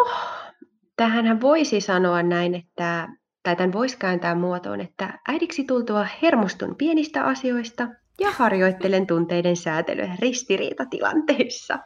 tähänhän 0.95 1.41
voisi 1.41 1.81
sanoa 1.81 2.23
näin, 2.23 2.55
että 2.55 3.09
tai 3.43 3.55
tämän 3.55 3.73
voisi 3.73 3.97
kääntää 3.97 4.35
muotoon, 4.35 4.81
että 4.81 5.19
äidiksi 5.27 5.63
tultua 5.63 6.07
hermostun 6.21 6.75
pienistä 6.75 7.23
asioista 7.23 7.87
ja 8.19 8.31
harjoittelen 8.31 9.07
tunteiden 9.07 9.55
säätelyä 9.55 10.15
ristiriitatilanteissa. 10.19 11.79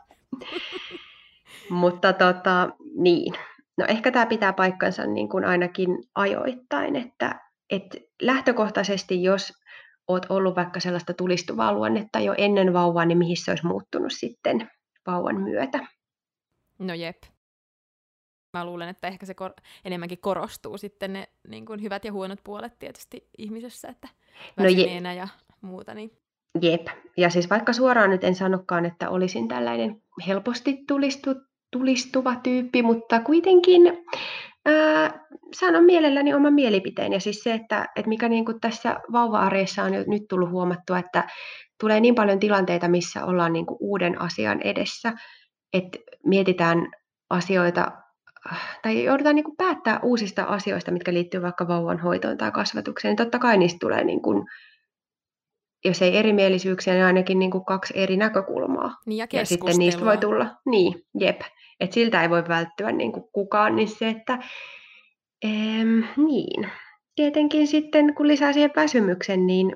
Mutta 1.70 2.14
tota, 2.14 2.70
niin. 2.96 3.34
No 3.78 3.86
ehkä 3.88 4.12
tämä 4.12 4.26
pitää 4.26 4.54
paikkansa 4.54 5.06
niin 5.06 5.30
kuin 5.30 5.46
ainakin 5.46 5.90
ajoittain, 6.16 6.96
että, 6.96 7.40
että 7.70 7.98
lähtökohtaisesti 8.22 9.24
jos 9.24 9.54
oot 10.08 10.26
ollut 10.30 10.56
vaikka 10.56 10.80
sellaista 10.80 11.14
tulistuvaa 11.14 11.74
luonnetta 11.74 12.20
jo 12.20 12.36
ennen 12.38 12.74
vauvaa, 12.74 13.06
niin 13.06 13.18
mihin 13.18 13.38
se 13.38 13.52
olisi 13.52 13.66
muuttunut 13.66 14.14
sitten 14.14 14.72
vauvan 15.08 15.42
myötä. 15.42 15.88
No 16.80 16.94
jep. 16.94 17.18
Mä 18.54 18.66
luulen, 18.66 18.90
että 18.90 19.08
ehkä 19.08 19.26
se 19.26 19.34
kor- 19.34 19.54
enemmänkin 19.86 20.18
korostuu 20.18 20.78
sitten 20.78 21.14
ne 21.14 21.30
niin 21.48 21.66
kuin 21.66 21.82
hyvät 21.82 22.06
ja 22.06 22.12
huonot 22.12 22.40
puolet 22.44 22.80
tietysti 22.80 23.30
ihmisessä, 23.38 23.88
että 23.88 24.08
no 24.58 24.66
je- 24.66 25.16
ja 25.16 25.28
muuta. 25.62 25.94
Niin. 25.94 26.12
Jep. 26.62 26.88
Ja 27.18 27.30
siis 27.30 27.50
vaikka 27.50 27.74
suoraan 27.74 28.10
nyt 28.10 28.24
en 28.24 28.36
sanokaan, 28.36 28.86
että 28.86 29.10
olisin 29.10 29.48
tällainen 29.48 30.02
helposti 30.28 30.84
tulistu, 30.88 31.36
tulistuva 31.72 32.36
tyyppi, 32.36 32.82
mutta 32.82 33.20
kuitenkin 33.20 33.82
ää, 34.66 35.28
sanon 35.54 35.84
mielelläni 35.84 36.34
oman 36.34 36.54
mielipiteen. 36.54 37.14
Ja 37.14 37.20
siis 37.20 37.44
se, 37.44 37.54
että, 37.54 37.88
että 37.96 38.10
mikä 38.10 38.30
niin 38.30 38.46
kuin 38.46 38.62
tässä 38.62 39.00
vauva-arjessa 39.12 39.84
on 39.84 39.92
nyt 39.92 40.24
tullut 40.30 40.50
huomattua, 40.50 41.00
että 41.00 41.28
tulee 41.80 42.00
niin 42.00 42.16
paljon 42.16 42.40
tilanteita, 42.40 42.88
missä 42.88 43.26
ollaan 43.26 43.54
niin 43.54 43.66
kuin 43.66 43.78
uuden 43.82 44.22
asian 44.22 44.62
edessä, 44.62 45.14
että 45.74 46.00
mietitään 46.26 46.92
asioita 47.30 47.92
tai 48.82 49.04
joudutaan 49.04 49.36
niin 49.36 49.44
kuin 49.44 49.58
päättää 49.58 50.00
uusista 50.04 50.44
asioista, 50.44 50.92
mitkä 50.92 51.14
liittyy 51.14 51.42
vaikka 51.42 51.68
vauvan 51.68 52.00
hoitoon 52.00 52.38
tai 52.38 52.52
kasvatukseen, 52.52 53.10
niin 53.10 53.18
totta 53.18 53.40
kai 53.40 53.58
niistä 53.58 53.78
tulee, 53.82 54.04
niin 54.04 54.22
kuin, 54.22 54.46
jos 55.88 56.02
ei 56.02 56.18
erimielisyyksiä, 56.18 56.94
niin 56.94 57.06
ainakin 57.06 57.40
niin 57.40 57.52
kuin 57.52 57.66
kaksi 57.66 57.94
eri 57.98 58.18
näkökulmaa. 58.18 58.96
Niin 59.06 59.18
ja, 59.18 59.28
ja 59.34 59.46
sitten 59.46 59.78
niistä 59.78 60.06
voi 60.06 60.18
tulla, 60.18 60.56
niin, 60.66 61.06
jep, 61.20 61.42
että 61.80 61.94
siltä 61.94 62.22
ei 62.22 62.30
voi 62.30 62.48
välttyä 62.48 62.92
niin 62.92 63.12
kuin 63.12 63.24
kukaan, 63.32 63.76
niin 63.76 63.88
se, 63.88 64.10
että 64.10 64.40
em, 65.44 66.04
niin. 66.18 66.72
Tietenkin 67.16 67.68
sitten, 67.68 68.16
kun 68.16 68.28
lisää 68.28 68.54
siihen 68.54 68.72
väsymyksen, 68.76 69.48
niin 69.48 69.76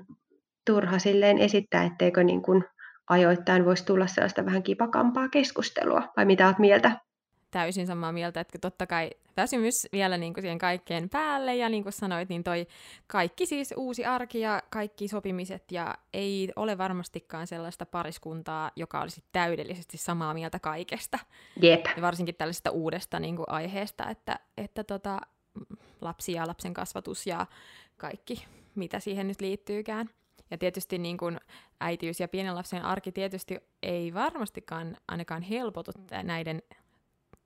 turha 0.66 1.00
silleen 1.00 1.38
esittää, 1.38 1.84
etteikö 1.84 2.24
niin 2.24 2.42
kuin 2.42 2.64
ajoittain 3.10 3.66
voisi 3.66 3.86
tulla 3.86 4.08
sellaista 4.08 4.46
vähän 4.46 4.64
kipakampaa 4.64 5.30
keskustelua, 5.30 6.04
vai 6.18 6.26
mitä 6.26 6.46
olet 6.46 6.60
mieltä? 6.60 6.92
Täysin 7.52 7.88
samaa 7.88 8.12
mieltä, 8.12 8.40
että 8.40 8.60
totta 8.60 8.88
kai 8.88 9.10
väsymys 9.38 9.88
vielä 9.92 10.18
niin 10.18 10.34
kuin 10.34 10.42
siihen 10.42 10.58
kaikkeen 10.58 11.10
päälle, 11.10 11.56
ja 11.56 11.70
niin 11.70 11.84
kuin 11.84 11.94
sanoit, 11.94 12.30
niin 12.30 12.44
toi 12.44 12.68
kaikki 13.08 13.46
siis 13.46 13.74
uusi 13.78 14.06
arki 14.06 14.40
ja 14.40 14.64
kaikki 14.70 15.08
sopimiset, 15.08 15.72
ja 15.72 15.96
ei 16.14 16.50
ole 16.56 16.78
varmastikaan 16.78 17.48
sellaista 17.48 17.86
pariskuntaa, 17.86 18.72
joka 18.76 19.02
olisi 19.02 19.24
täydellisesti 19.32 19.98
samaa 19.98 20.34
mieltä 20.34 20.60
kaikesta. 20.60 21.20
Jep. 21.62 21.86
Ja 21.96 22.02
varsinkin 22.02 22.36
tällaisesta 22.36 22.72
uudesta 22.72 23.20
niin 23.20 23.36
kuin 23.36 23.50
aiheesta, 23.50 24.10
että, 24.10 24.40
että 24.58 24.84
tota, 24.84 25.20
lapsi 26.02 26.34
ja 26.34 26.48
lapsen 26.48 26.74
kasvatus 26.74 27.28
ja 27.28 27.48
kaikki, 27.98 28.46
mitä 28.76 29.00
siihen 29.00 29.28
nyt 29.28 29.42
liittyykään. 29.42 30.10
Ja 30.52 30.58
tietysti 30.58 30.98
niin 30.98 31.18
kuin 31.18 31.40
äitiys 31.80 32.20
ja 32.20 32.28
pienen 32.28 32.56
lapsen 32.56 32.86
arki 32.86 33.12
tietysti 33.12 33.58
ei 33.84 34.14
varmastikaan 34.14 34.98
ainakaan 35.08 35.42
helpotu 35.42 35.92
näiden 36.24 36.62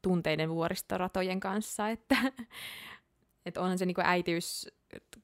tunteiden 0.05 0.49
vuoristoratojen 0.49 1.39
kanssa, 1.39 1.89
että, 1.95 2.15
että 3.45 3.61
onhan 3.61 3.77
se 3.77 3.85
niin 3.85 3.95
kuin 3.95 4.05
äitiys 4.05 4.67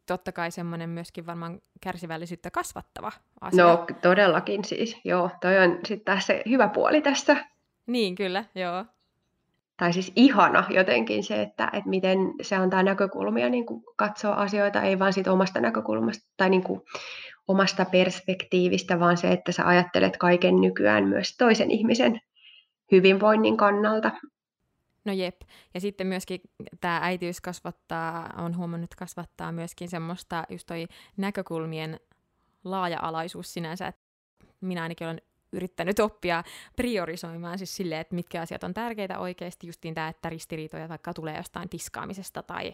totta 0.06 0.32
kai 0.32 0.52
semmoinen 0.52 0.90
myöskin 0.90 1.26
varmaan 1.26 1.62
kärsivällisyyttä 1.82 2.52
kasvattava 2.52 3.12
asia. 3.42 3.64
No 3.64 3.86
todellakin 4.02 4.66
siis, 4.66 4.98
joo. 5.04 5.30
Toi 5.42 5.58
on 5.58 5.80
sitten 5.86 6.06
taas 6.06 6.28
se 6.28 6.44
hyvä 6.50 6.68
puoli 6.68 7.02
tässä. 7.02 7.46
Niin, 7.88 8.16
kyllä, 8.16 8.46
joo. 8.56 8.86
Tai 9.78 9.94
siis 9.94 10.12
ihana 10.16 10.64
jotenkin 10.70 11.24
se, 11.24 11.42
että, 11.42 11.70
että 11.74 11.90
miten 11.90 12.18
se 12.42 12.56
antaa 12.56 12.84
näkökulmia 12.84 13.50
niin 13.50 13.66
kuin 13.66 13.84
katsoa 13.96 14.34
asioita, 14.34 14.82
ei 14.82 15.00
vain 15.00 15.14
siitä 15.14 15.32
omasta 15.32 15.62
näkökulmasta 15.62 16.26
tai 16.38 16.50
niin 16.50 16.64
kuin 16.64 16.82
omasta 17.48 17.86
perspektiivistä, 17.86 19.00
vaan 19.00 19.18
se, 19.18 19.32
että 19.32 19.52
sä 19.52 19.68
ajattelet 19.68 20.18
kaiken 20.18 20.62
nykyään 20.62 21.08
myös 21.08 21.38
toisen 21.38 21.72
ihmisen 21.72 22.22
hyvinvoinnin 22.92 23.58
kannalta. 23.58 24.12
No 25.06 25.14
jep. 25.14 25.42
Ja 25.74 25.82
sitten 25.82 26.08
myöskin 26.08 26.42
tämä 26.82 27.00
äitiys 27.04 27.42
kasvattaa, 27.42 28.34
on 28.38 28.58
huomannut 28.58 28.96
kasvattaa 28.96 29.52
myöskin 29.52 29.90
semmoista 29.90 30.44
just 30.50 30.68
toi 30.68 30.88
näkökulmien 31.18 32.00
laaja-alaisuus 32.64 33.54
sinänsä. 33.54 33.94
Minä 34.62 34.84
ainakin 34.84 35.08
olen 35.08 35.22
yrittänyt 35.52 36.00
oppia 36.00 36.44
priorisoimaan 36.76 37.58
siis 37.58 37.76
silleen, 37.76 38.02
että 38.02 38.16
mitkä 38.16 38.42
asiat 38.42 38.64
on 38.64 38.74
tärkeitä 38.74 39.20
oikeasti, 39.20 39.68
justiin 39.68 39.94
tämä, 39.94 40.08
että 40.08 40.30
ristiriitoja 40.30 40.90
vaikka 40.90 41.14
tulee 41.14 41.38
jostain 41.38 41.70
tiskaamisesta 41.70 42.44
tai 42.44 42.74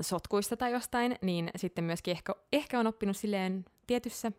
sotkuista 0.00 0.56
tai 0.56 0.72
jostain, 0.72 1.16
niin 1.22 1.50
sitten 1.56 1.84
myöskin 1.84 2.12
ehkä, 2.12 2.34
ehkä 2.52 2.80
on 2.80 2.86
oppinut 2.86 3.16
silleen 3.16 3.64
tietyssä 3.86 4.32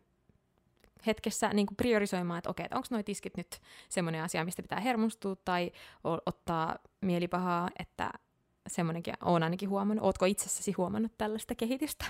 hetkessä 1.07 1.49
niin 1.53 1.67
kuin 1.67 1.75
priorisoimaan, 1.77 2.37
että 2.37 2.49
okei, 2.49 2.65
että 2.65 2.75
onko 2.75 2.87
nuo 2.91 3.03
tiskit 3.03 3.37
nyt 3.37 3.59
semmoinen 3.89 4.23
asia, 4.23 4.45
mistä 4.45 4.61
pitää 4.61 4.79
hermostua 4.79 5.35
tai 5.45 5.71
ottaa 6.03 6.75
mielipahaa, 7.01 7.69
että 7.79 8.09
semmoinenkin 8.67 9.13
on 9.25 9.43
ainakin 9.43 9.69
huomannut. 9.69 10.05
Ootko 10.05 10.25
itsessäsi 10.25 10.71
huomannut 10.71 11.11
tällaista 11.17 11.55
kehitystä? 11.55 12.05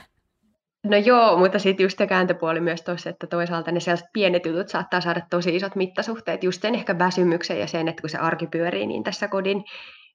No 0.83 0.97
joo, 0.97 1.37
mutta 1.37 1.59
sitten 1.59 1.83
just 1.83 1.97
se 1.97 2.07
kääntöpuoli 2.07 2.59
myös 2.59 2.81
tuossa, 2.81 3.09
että 3.09 3.27
toisaalta 3.27 3.71
ne 3.71 3.79
sellaiset 3.79 4.07
pienet 4.13 4.45
jutut 4.45 4.69
saattaa 4.69 5.01
saada 5.01 5.21
tosi 5.29 5.55
isot 5.55 5.75
mittasuhteet, 5.75 6.43
just 6.43 6.61
sen 6.61 6.75
ehkä 6.75 6.99
väsymyksen 6.99 7.59
ja 7.59 7.67
sen, 7.67 7.87
että 7.87 8.01
kun 8.01 8.09
se 8.09 8.17
arki 8.17 8.47
pyörii 8.47 8.87
niin 8.87 9.03
tässä 9.03 9.27
kodin 9.27 9.63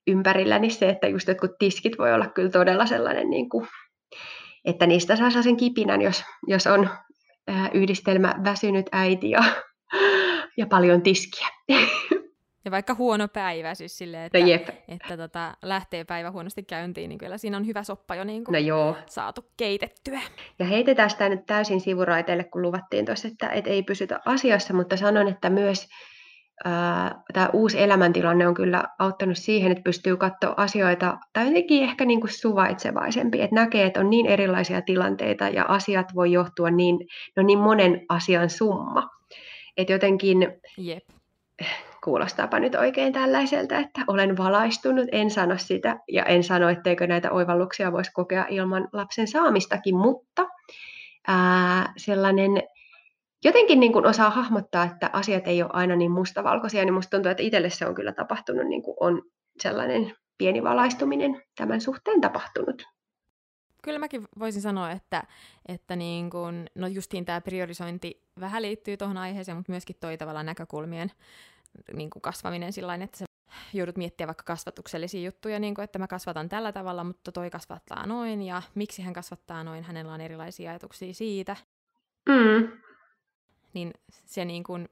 ympärillä, 0.07 0.59
niin 0.59 0.71
se, 0.71 0.89
että 0.89 1.07
just 1.07 1.27
jotkut 1.27 1.51
tiskit 1.59 1.97
voi 1.97 2.13
olla 2.13 2.27
kyllä 2.27 2.49
todella 2.49 2.85
sellainen, 2.85 3.29
niin 3.29 3.49
kuin, 3.49 3.67
että 4.65 4.87
niistä 4.87 5.15
saa 5.15 5.41
sen 5.41 5.57
kipinän, 5.57 6.01
jos, 6.01 6.23
jos 6.47 6.67
on 6.67 6.89
yhdistelmä 7.73 8.35
väsynyt 8.43 8.85
äiti 8.91 9.29
ja, 9.29 9.43
ja 10.57 10.67
paljon 10.67 11.01
tiskiä. 11.01 11.47
Ja 12.65 12.71
vaikka 12.71 12.93
huono 12.93 13.27
päivä, 13.27 13.75
siis 13.75 13.97
silleen, 13.97 14.23
että, 14.23 14.39
no 14.39 14.45
jep. 14.45 14.69
että 14.87 15.17
tota, 15.17 15.57
lähtee 15.61 16.03
päivä 16.03 16.31
huonosti 16.31 16.63
käyntiin, 16.63 17.09
niin 17.09 17.17
kyllä 17.17 17.37
siinä 17.37 17.57
on 17.57 17.67
hyvä 17.67 17.83
soppa 17.83 18.15
jo 18.15 18.23
niin 18.23 18.43
kuin 18.43 18.53
no 18.53 18.59
joo. 18.59 18.95
saatu 19.05 19.41
keitettyä. 19.57 20.19
Ja 20.59 20.65
heitetään 20.65 21.09
sitä 21.09 21.29
nyt 21.29 21.45
täysin 21.45 21.81
sivuraiteille, 21.81 22.43
kun 22.43 22.61
luvattiin 22.61 23.05
tuossa, 23.05 23.27
että, 23.27 23.49
että 23.49 23.69
ei 23.69 23.83
pysytä 23.83 24.19
asiassa, 24.25 24.73
mutta 24.73 24.97
sanon, 24.97 25.27
että 25.27 25.49
myös 25.49 25.87
tämä 27.33 27.49
uusi 27.53 27.81
elämäntilanne 27.81 28.47
on 28.47 28.53
kyllä 28.53 28.83
auttanut 28.99 29.37
siihen, 29.37 29.71
että 29.71 29.83
pystyy 29.83 30.17
katsoa 30.17 30.53
asioita 30.57 31.17
tai 31.33 31.47
jotenkin 31.47 31.83
ehkä 31.83 32.05
niin 32.05 32.21
kuin 32.21 32.31
suvaitsevaisempi, 32.31 33.41
että 33.41 33.55
näkee, 33.55 33.85
että 33.85 33.99
on 33.99 34.09
niin 34.09 34.25
erilaisia 34.25 34.81
tilanteita 34.81 35.49
ja 35.49 35.65
asiat 35.67 36.15
voi 36.15 36.31
johtua 36.31 36.71
niin, 36.71 36.99
no 37.35 37.43
niin 37.43 37.59
monen 37.59 38.05
asian 38.09 38.49
summa. 38.49 39.09
Että 39.77 39.93
jotenkin 39.93 40.47
Jep. 40.77 41.03
kuulostaapa 42.03 42.59
nyt 42.59 42.75
oikein 42.75 43.13
tällaiselta, 43.13 43.77
että 43.77 44.01
olen 44.07 44.37
valaistunut, 44.37 45.07
en 45.11 45.31
sano 45.31 45.57
sitä 45.57 45.99
ja 46.11 46.23
en 46.23 46.43
sano, 46.43 46.69
etteikö 46.69 47.07
näitä 47.07 47.31
oivalluksia 47.31 47.91
voisi 47.91 48.11
kokea 48.11 48.45
ilman 48.49 48.87
lapsen 48.93 49.27
saamistakin, 49.27 49.95
mutta 49.95 50.47
ää, 51.27 51.93
sellainen 51.97 52.63
jotenkin 53.43 53.79
niin 53.79 53.93
kuin 53.93 54.05
osaa 54.05 54.29
hahmottaa, 54.29 54.83
että 54.83 55.09
asiat 55.13 55.47
ei 55.47 55.63
ole 55.63 55.69
aina 55.73 55.95
niin 55.95 56.11
mustavalkoisia, 56.11 56.85
niin 56.85 56.93
musta 56.93 57.09
tuntuu, 57.09 57.31
että 57.31 57.43
itselle 57.43 57.69
se 57.69 57.85
on 57.85 57.95
kyllä 57.95 58.11
tapahtunut, 58.11 58.67
niin 58.67 58.83
kuin 58.83 58.97
on 58.99 59.21
sellainen 59.59 60.15
pieni 60.37 60.63
valaistuminen 60.63 61.41
tämän 61.57 61.81
suhteen 61.81 62.21
tapahtunut. 62.21 62.83
Kyllä 63.83 63.99
mäkin 63.99 64.27
voisin 64.39 64.61
sanoa, 64.61 64.91
että, 64.91 65.23
että 65.67 65.95
niin 65.95 66.29
kuin, 66.29 66.69
no 66.75 66.87
justiin 66.87 67.25
tämä 67.25 67.41
priorisointi 67.41 68.23
vähän 68.39 68.61
liittyy 68.61 68.97
tuohon 68.97 69.17
aiheeseen, 69.17 69.57
mutta 69.57 69.71
myöskin 69.71 69.95
toi 69.99 70.17
tavallaan 70.17 70.45
näkökulmien 70.45 71.11
niin 71.93 72.09
kuin 72.09 72.21
kasvaminen 72.21 72.73
sillä 72.73 72.95
että 72.95 73.17
sä 73.17 73.25
joudut 73.73 73.97
miettimään 73.97 74.27
vaikka 74.27 74.43
kasvatuksellisia 74.43 75.25
juttuja, 75.25 75.59
niin 75.59 75.75
kuin, 75.75 75.83
että 75.83 75.99
mä 75.99 76.07
kasvatan 76.07 76.49
tällä 76.49 76.71
tavalla, 76.71 77.03
mutta 77.03 77.31
toi 77.31 77.49
kasvattaa 77.49 78.05
noin, 78.05 78.41
ja 78.41 78.61
miksi 78.75 79.01
hän 79.01 79.13
kasvattaa 79.13 79.63
noin, 79.63 79.83
hänellä 79.83 80.13
on 80.13 80.21
erilaisia 80.21 80.71
ajatuksia 80.71 81.13
siitä. 81.13 81.55
Mm 82.29 82.86
niin 83.73 83.93
se 84.07 84.45
niin 84.45 84.63
kuin, 84.63 84.89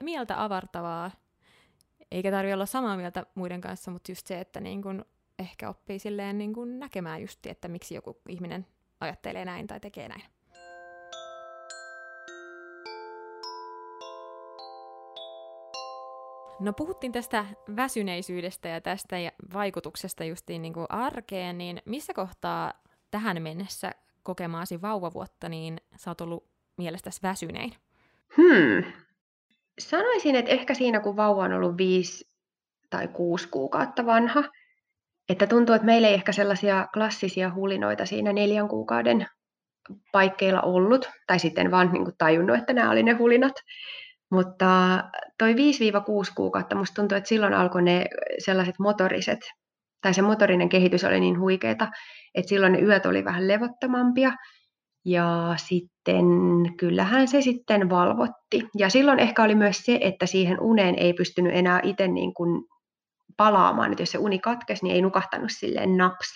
mieltä 0.00 0.44
avartavaa, 0.44 1.10
eikä 2.10 2.30
tarvitse 2.30 2.54
olla 2.54 2.66
samaa 2.66 2.96
mieltä 2.96 3.26
muiden 3.34 3.60
kanssa, 3.60 3.90
mutta 3.90 4.12
just 4.12 4.26
se, 4.26 4.40
että 4.40 4.60
niin 4.60 4.82
kuin 4.82 5.04
ehkä 5.38 5.68
oppii 5.68 5.98
silleen 5.98 6.38
niin 6.38 6.52
kuin 6.52 6.78
näkemään 6.78 7.20
just, 7.20 7.46
että 7.46 7.68
miksi 7.68 7.94
joku 7.94 8.20
ihminen 8.28 8.66
ajattelee 9.00 9.44
näin 9.44 9.66
tai 9.66 9.80
tekee 9.80 10.08
näin. 10.08 10.22
No 16.60 16.72
puhuttiin 16.72 17.12
tästä 17.12 17.46
väsyneisyydestä 17.76 18.68
ja 18.68 18.80
tästä 18.80 19.16
vaikutuksesta 19.52 20.24
justiin 20.24 20.62
niin 20.62 20.72
kuin 20.72 20.86
arkeen, 20.88 21.58
niin 21.58 21.82
missä 21.84 22.14
kohtaa 22.14 22.72
tähän 23.10 23.42
mennessä 23.42 23.92
kokemaasi 24.22 24.82
vauvavuotta, 24.82 25.48
niin 25.48 25.80
sä 25.96 26.10
oot 26.10 26.20
ollut 26.20 26.51
mielestäsi 26.78 27.20
väsynein? 27.22 27.72
Hmm. 28.36 28.92
Sanoisin, 29.78 30.36
että 30.36 30.50
ehkä 30.50 30.74
siinä, 30.74 31.00
kun 31.00 31.16
vauva 31.16 31.44
on 31.44 31.52
ollut 31.52 31.76
viisi 31.76 32.28
tai 32.90 33.08
kuusi 33.08 33.48
kuukautta 33.48 34.06
vanha, 34.06 34.44
että 35.28 35.46
tuntuu, 35.46 35.74
että 35.74 35.86
meillä 35.86 36.08
ei 36.08 36.14
ehkä 36.14 36.32
sellaisia 36.32 36.88
klassisia 36.94 37.54
hulinoita 37.54 38.06
siinä 38.06 38.32
neljän 38.32 38.68
kuukauden 38.68 39.26
paikkeilla 40.12 40.60
ollut, 40.60 41.10
tai 41.26 41.38
sitten 41.38 41.70
vaan 41.70 41.92
niin 41.92 42.04
kuin 42.04 42.16
tajunnut, 42.18 42.58
että 42.58 42.72
nämä 42.72 42.90
oli 42.90 43.02
ne 43.02 43.12
hulinat. 43.12 43.52
Mutta 44.30 45.04
toi 45.38 45.52
5-6 45.52 45.56
kuukautta, 46.34 46.76
musta 46.76 46.94
tuntuu, 46.94 47.18
että 47.18 47.28
silloin 47.28 47.54
alkoi 47.54 47.82
ne 47.82 48.06
sellaiset 48.44 48.74
motoriset, 48.78 49.40
tai 50.00 50.14
se 50.14 50.22
motorinen 50.22 50.68
kehitys 50.68 51.04
oli 51.04 51.20
niin 51.20 51.40
huikeeta, 51.40 51.88
että 52.34 52.48
silloin 52.48 52.72
ne 52.72 52.80
yöt 52.80 53.06
oli 53.06 53.24
vähän 53.24 53.48
levottomampia, 53.48 54.32
ja 55.04 55.54
sitten 55.56 56.26
kyllähän 56.76 57.28
se 57.28 57.40
sitten 57.40 57.90
valvotti. 57.90 58.68
Ja 58.78 58.90
silloin 58.90 59.18
ehkä 59.18 59.42
oli 59.42 59.54
myös 59.54 59.78
se, 59.78 59.98
että 60.00 60.26
siihen 60.26 60.60
uneen 60.60 60.94
ei 60.98 61.12
pystynyt 61.12 61.54
enää 61.54 61.80
itse 61.82 62.08
niin 62.08 62.34
kuin 62.34 62.64
palaamaan. 63.36 63.92
Että 63.92 64.02
jos 64.02 64.10
se 64.10 64.18
uni 64.18 64.38
katkesi, 64.38 64.84
niin 64.84 64.94
ei 64.94 65.02
nukahtanut 65.02 65.50
silleen 65.50 65.96
naps, 65.96 66.28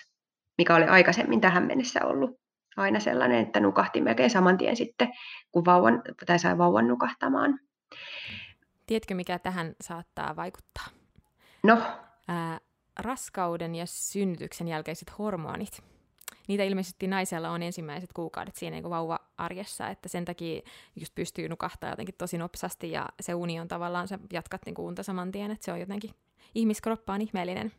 mikä 0.57 0.75
oli 0.75 0.85
aikaisemmin 0.85 1.41
tähän 1.41 1.63
mennessä 1.63 2.05
ollut 2.05 2.31
aina 2.77 2.99
sellainen, 2.99 3.45
että 3.45 3.59
nukahti 3.59 4.01
melkein 4.01 4.29
saman 4.29 4.57
tien 4.57 4.75
sitten, 4.75 5.09
kun 5.51 5.65
vauvan, 5.65 6.01
tai 6.25 6.39
sai 6.39 6.57
vauvan 6.57 6.87
nukahtamaan. 6.87 7.59
Tiedätkö, 8.85 9.15
mikä 9.15 9.39
tähän 9.39 9.73
saattaa 9.81 10.35
vaikuttaa? 10.35 10.85
No? 11.63 11.81
Ää, 12.27 12.59
raskauden 12.99 13.75
ja 13.75 13.85
synnytyksen 13.85 14.67
jälkeiset 14.67 15.17
hormonit 15.17 15.83
niitä 16.47 16.63
ilmeisesti 16.63 17.07
naisella 17.07 17.49
on 17.49 17.63
ensimmäiset 17.63 18.13
kuukaudet 18.13 18.55
siinä 18.55 18.75
niin 18.75 18.89
vauva-arjessa, 18.89 19.87
että 19.87 20.09
sen 20.09 20.25
takia 20.25 20.61
just 20.95 21.15
pystyy 21.15 21.49
nukahtaa 21.49 21.89
jotenkin 21.89 22.15
tosi 22.17 22.37
nopsasti 22.37 22.91
ja 22.91 23.09
se 23.19 23.33
uni 23.33 23.59
on 23.59 23.67
tavallaan, 23.67 24.07
sä 24.07 24.19
jatkat 24.33 24.61
niin 24.65 24.75
unta 24.79 25.03
saman 25.03 25.31
tien, 25.31 25.51
että 25.51 25.65
se 25.65 25.71
on 25.71 25.79
jotenkin, 25.79 26.11
ihmiskroppa 26.55 27.13
on 27.13 27.21
ihmeellinen. 27.21 27.71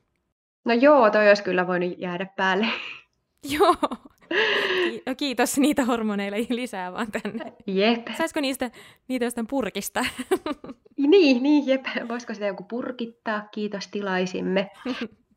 No 0.64 0.74
joo, 0.74 1.10
toi 1.10 1.28
olisi 1.28 1.42
kyllä 1.42 1.66
voinut 1.66 1.98
jäädä 1.98 2.26
päälle. 2.36 2.66
joo. 3.58 3.76
Kiitos 5.16 5.58
niitä 5.58 5.84
hormoneilla 5.84 6.36
lisää 6.48 6.92
vaan 6.92 7.12
tänne. 7.12 7.52
Jep. 7.66 8.06
Saisiko 8.18 8.40
niistä, 8.40 8.70
niitä 9.08 9.24
jostain 9.24 9.46
purkista? 9.46 10.04
niin, 10.96 11.42
niin, 11.42 11.66
jep. 11.66 11.86
Voisiko 12.08 12.34
sitä 12.34 12.46
joku 12.46 12.62
purkittaa? 12.64 13.48
Kiitos 13.52 13.88
tilaisimme. 13.88 14.70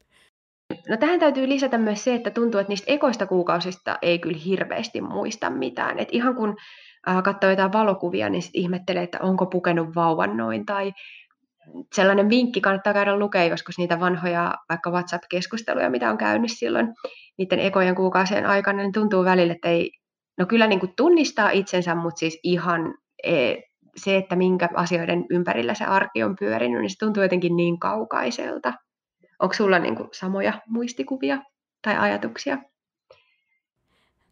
No 0.90 0.98
tähän 0.98 1.20
täytyy 1.20 1.50
lisätä 1.50 1.78
myös 1.78 2.04
se, 2.04 2.16
että 2.16 2.30
tuntuu, 2.30 2.60
että 2.60 2.72
niistä 2.72 2.94
ekoista 2.94 3.28
kuukausista 3.28 3.98
ei 4.02 4.20
kyllä 4.20 4.38
hirveästi 4.46 5.02
muista 5.02 5.50
mitään. 5.50 6.00
Et 6.00 6.10
ihan 6.12 6.36
kun 6.36 6.58
äh, 7.10 7.24
katsoo 7.24 7.50
jotain 7.50 7.74
valokuvia, 7.74 8.30
niin 8.30 8.42
sit 8.42 8.52
ihmettelee, 8.54 9.04
että 9.04 9.20
onko 9.22 9.46
pukenut 9.46 9.96
vauvan 9.96 10.38
noin. 10.38 10.66
Tai 10.66 10.92
sellainen 11.94 12.30
vinkki 12.30 12.62
kannattaa 12.62 12.94
käydä 12.94 13.20
lukea 13.20 13.44
joskus 13.44 13.78
niitä 13.78 14.00
vanhoja 14.00 14.54
vaikka 14.70 14.92
WhatsApp-keskusteluja, 14.92 15.90
mitä 15.90 16.12
on 16.12 16.18
käynyt 16.18 16.52
silloin 16.54 16.88
niiden 17.38 17.60
ekojen 17.60 17.96
kuukausien 17.96 18.46
aikana, 18.46 18.82
niin 18.82 18.92
tuntuu 18.92 19.26
välillä, 19.26 19.54
että 19.54 19.70
ei, 19.70 19.92
no 20.38 20.46
kyllä 20.46 20.68
niin 20.68 20.80
kuin 20.80 20.94
tunnistaa 20.98 21.50
itsensä, 21.50 21.96
mutta 21.96 22.20
siis 22.20 22.40
ihan 22.44 22.94
e, 23.24 23.56
se, 23.96 24.18
että 24.18 24.36
minkä 24.36 24.70
asioiden 24.74 25.26
ympärillä 25.30 25.74
se 25.74 25.84
arki 25.84 26.24
on 26.24 26.36
pyörinyt, 26.40 26.82
niin 26.82 26.90
se 26.90 26.98
tuntuu 27.00 27.24
jotenkin 27.24 27.56
niin 27.56 27.80
kaukaiselta. 27.80 28.74
Onko 29.42 29.54
sulla 29.54 29.80
niin 29.80 29.96
kuin 29.96 30.10
samoja 30.12 30.62
muistikuvia 30.68 31.38
tai 31.82 31.98
ajatuksia? 31.98 32.58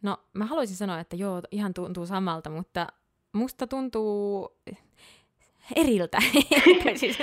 No 0.02 0.16
mä 0.32 0.46
haluaisin 0.46 0.76
sanoa, 0.76 1.00
että 1.00 1.16
joo, 1.16 1.42
ihan 1.50 1.74
tuntuu 1.74 2.06
samalta, 2.06 2.50
mutta 2.50 2.86
musta 3.32 3.66
tuntuu 3.66 4.56
eriltä. 5.76 6.18
siis... 7.00 7.18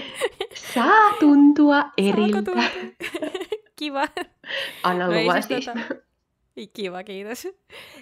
Saa 0.74 1.14
tuntua 1.20 1.84
eriltä. 1.98 2.42
Tuntua? 2.42 2.64
Kiva. 3.80 4.08
Anna 4.84 5.08
no 5.08 5.22
luvan 5.22 5.44
siis. 5.44 5.66
siis. 5.66 5.78
Tota... 5.78 6.02
Kiva, 6.74 7.04
kiitos. 7.04 7.48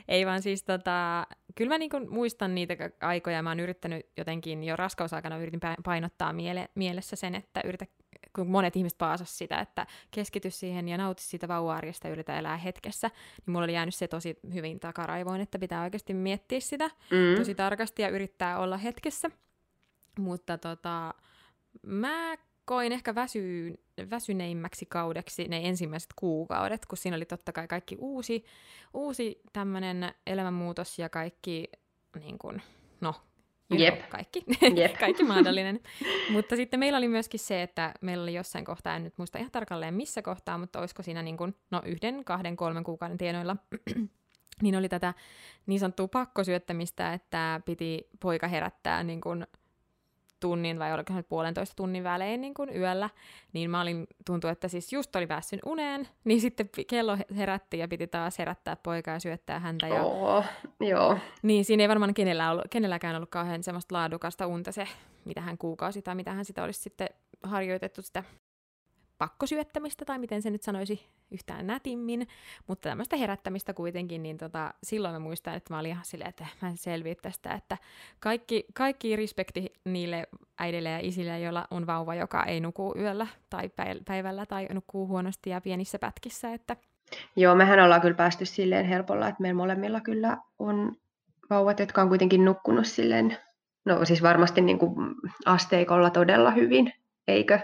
Ei 0.08 0.26
vaan 0.26 0.42
siis 0.42 0.64
tota, 0.64 1.28
kyllä 1.56 1.70
mä 1.70 1.78
niinku 1.78 2.00
muistan 2.10 2.56
niitä 2.56 2.76
aikoja, 3.02 3.44
mä 3.44 3.50
oon 3.50 3.60
yrittänyt 3.60 4.06
jotenkin 4.18 4.64
jo 4.64 4.76
raskausaikana 4.76 5.38
yritin 5.38 5.60
painottaa 5.84 6.34
miele- 6.34 6.70
mielessä 6.76 7.16
sen, 7.16 7.36
että 7.36 7.62
yritä 7.66 7.86
kun 8.36 8.48
monet 8.48 8.76
ihmiset 8.76 8.98
paasas 8.98 9.38
sitä, 9.38 9.60
että 9.60 9.88
keskity 10.12 10.50
siihen 10.50 10.88
ja 10.88 10.98
nauti 10.98 11.24
siitä 11.24 11.48
vauva-arjesta 11.48 12.10
yritä 12.10 12.40
elää 12.40 12.58
hetkessä, 12.58 13.08
niin 13.08 13.54
mulla 13.54 13.64
oli 13.64 13.74
jäänyt 13.74 13.96
se 13.96 14.08
tosi 14.08 14.40
hyvin 14.54 14.80
takaraivoon, 14.80 15.42
että 15.42 15.60
pitää 15.60 15.84
oikeasti 15.84 16.14
miettiä 16.14 16.60
sitä 16.60 16.88
mm. 16.88 17.38
tosi 17.38 17.56
tarkasti 17.56 18.02
ja 18.02 18.10
yrittää 18.10 18.60
olla 18.60 18.78
hetkessä. 18.78 19.32
Mutta 20.20 20.58
tota, 20.58 21.14
mä 21.82 22.36
koin 22.66 22.92
ehkä 22.92 23.16
väsy, 23.16 23.74
väsyneimmäksi 24.10 24.86
kaudeksi 24.86 25.48
ne 25.48 25.62
ensimmäiset 25.64 26.10
kuukaudet, 26.16 26.86
kun 26.86 26.98
siinä 26.98 27.18
oli 27.18 27.26
totta 27.26 27.52
kai 27.52 27.68
kaikki 27.68 27.98
uusi, 28.00 28.46
uusi 28.94 29.42
tämmöinen 29.54 30.14
elämänmuutos 30.28 31.00
ja 31.00 31.10
kaikki 31.10 31.70
niin 32.20 32.38
kun, 32.38 32.62
no, 33.02 33.16
Jep. 33.70 34.10
Kaikki, 34.10 34.44
Jep. 34.76 34.98
kaikki 35.00 35.24
mahdollinen. 35.24 35.80
mutta 36.30 36.56
sitten 36.56 36.80
meillä 36.80 36.98
oli 36.98 37.08
myöskin 37.08 37.40
se, 37.40 37.62
että 37.62 37.94
meillä 38.02 38.24
oli 38.24 38.34
jossain 38.34 38.66
kohtaa, 38.66 38.96
en 38.96 39.04
nyt 39.04 39.18
muista 39.18 39.38
ihan 39.38 39.52
tarkalleen 39.52 39.94
missä 39.94 40.22
kohtaa, 40.22 40.58
mutta 40.58 40.80
olisiko 40.80 41.04
siinä 41.04 41.22
niin 41.22 41.38
kuin, 41.38 41.56
no 41.72 41.82
yhden, 41.86 42.26
kahden, 42.26 42.58
kolmen 42.58 42.84
kuukauden 42.84 43.18
tienoilla, 43.18 43.56
niin 44.62 44.76
oli 44.76 44.90
tätä 44.90 45.14
niin 45.66 45.80
sanottua 45.80 46.08
pakkosyöttämistä, 46.08 47.14
että 47.14 47.62
piti 47.66 48.10
poika 48.20 48.48
herättää 48.48 49.04
niin 49.04 49.22
kuin 49.22 49.48
tunnin 50.46 50.80
vai 50.80 50.94
oliko 50.94 51.14
se 51.14 51.24
puolentoista 51.24 51.76
tunnin 51.76 52.04
välein 52.04 52.42
niin 52.42 52.54
kuin 52.54 52.78
yöllä, 52.78 53.10
niin 53.54 53.70
mä 53.70 53.82
olin, 53.82 54.08
tuntui, 54.26 54.52
että 54.52 54.68
siis 54.68 54.94
just 54.94 55.16
oli 55.16 55.28
päässyt 55.28 55.60
uneen, 55.66 56.08
niin 56.26 56.42
sitten 56.42 56.70
kello 56.88 57.18
herätti 57.38 57.78
ja 57.78 57.88
piti 57.88 58.08
taas 58.08 58.40
herättää 58.40 58.76
poikaa 58.76 59.14
ja 59.14 59.20
syöttää 59.20 59.60
häntä. 59.60 59.88
Ja... 59.88 60.04
Oh, 60.04 60.46
joo. 60.80 61.18
Niin 61.42 61.66
siinä 61.66 61.84
ei 61.84 61.90
varmaan 61.90 62.14
kenellä 62.14 62.52
ollut, 62.52 62.66
kenelläkään 62.70 63.16
ollut 63.16 63.30
kauhean 63.30 63.64
semmoista 63.64 63.96
laadukasta 63.96 64.48
unta 64.48 64.72
se, 64.72 64.88
mitä 65.26 65.42
hän 65.42 65.58
kuukausi 65.58 66.02
tai 66.02 66.16
mitä 66.16 66.32
hän 66.34 66.46
sitä 66.46 66.64
olisi 66.64 66.82
sitten 66.82 67.10
harjoitettu 67.44 68.02
sitä 68.02 68.24
pakkosyöttämistä, 69.18 70.06
tai 70.06 70.20
miten 70.20 70.42
se 70.42 70.50
nyt 70.50 70.64
sanoisi 70.64 71.06
yhtään 71.32 71.68
nätimmin, 71.68 72.28
mutta 72.68 72.90
tämmöistä 72.90 73.16
herättämistä 73.16 73.74
kuitenkin, 73.74 74.24
niin 74.24 74.38
tota, 74.38 74.74
silloin 74.84 75.14
mä 75.14 75.20
muistan, 75.20 75.54
että 75.54 75.74
mä 75.74 75.80
olin 75.80 75.92
ihan 75.92 76.06
silleen, 76.06 76.30
että 76.30 76.48
mä 76.62 76.70
en 76.70 76.78
selviä 76.78 77.16
tästä, 77.22 77.54
että 77.54 77.78
kaikki, 78.20 78.66
kaikki 78.74 79.16
respekti 79.16 79.74
niille 79.86 80.28
äidille 80.60 80.90
ja 80.90 81.00
isille, 81.00 81.40
joilla 81.40 81.68
on 81.72 81.88
vauva, 81.88 82.16
joka 82.16 82.44
ei 82.44 82.60
nuku 82.60 82.94
yöllä 82.98 83.28
tai 83.50 83.70
päivällä 84.06 84.46
tai 84.46 84.68
nukkuu 84.74 85.08
huonosti 85.08 85.50
ja 85.50 85.62
pienissä 85.62 86.00
pätkissä, 86.00 86.54
että 86.54 86.76
Joo, 87.36 87.56
mehän 87.56 87.80
ollaan 87.80 88.02
kyllä 88.02 88.16
päästy 88.16 88.46
silleen 88.46 88.86
helpolla, 88.86 89.28
että 89.28 89.42
meillä 89.42 89.58
molemmilla 89.58 90.02
kyllä 90.02 90.38
on 90.60 90.96
vauvat, 91.50 91.80
jotka 91.80 92.02
on 92.02 92.10
kuitenkin 92.10 92.46
nukkunut 92.46 92.88
silleen, 92.88 93.38
no 93.86 94.06
siis 94.06 94.24
varmasti 94.24 94.62
niin 94.62 94.80
kuin 94.80 95.16
asteikolla 95.46 96.10
todella 96.10 96.52
hyvin, 96.52 96.94
eikö? 97.28 97.60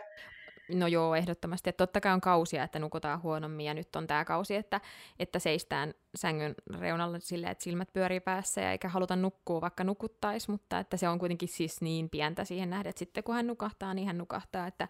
No 0.73 0.87
joo, 0.87 1.15
ehdottomasti. 1.15 1.69
Että 1.69 1.87
totta 1.87 2.01
kai 2.01 2.13
on 2.13 2.21
kausia, 2.21 2.63
että 2.63 2.79
nukutaan 2.79 3.21
huonommin, 3.21 3.65
ja 3.65 3.73
nyt 3.73 3.95
on 3.95 4.07
tämä 4.07 4.25
kausi, 4.25 4.55
että, 4.55 4.81
että 5.19 5.39
seistään 5.39 5.93
sängyn 6.15 6.55
reunalla 6.79 7.19
silleen, 7.19 7.51
että 7.51 7.63
silmät 7.63 7.93
pyörii 7.93 8.19
päässä, 8.19 8.61
ja 8.61 8.71
eikä 8.71 8.89
haluta 8.89 9.15
nukkua, 9.15 9.61
vaikka 9.61 9.83
nukuttaisi, 9.83 10.51
mutta 10.51 10.79
että 10.79 10.97
se 10.97 11.09
on 11.09 11.19
kuitenkin 11.19 11.49
siis 11.49 11.81
niin 11.81 12.09
pientä 12.09 12.45
siihen 12.45 12.69
nähden, 12.69 12.89
että 12.89 12.99
sitten 12.99 13.23
kun 13.23 13.35
hän 13.35 13.47
nukahtaa, 13.47 13.93
niin 13.93 14.07
hän 14.07 14.17
nukahtaa, 14.17 14.67
että, 14.67 14.87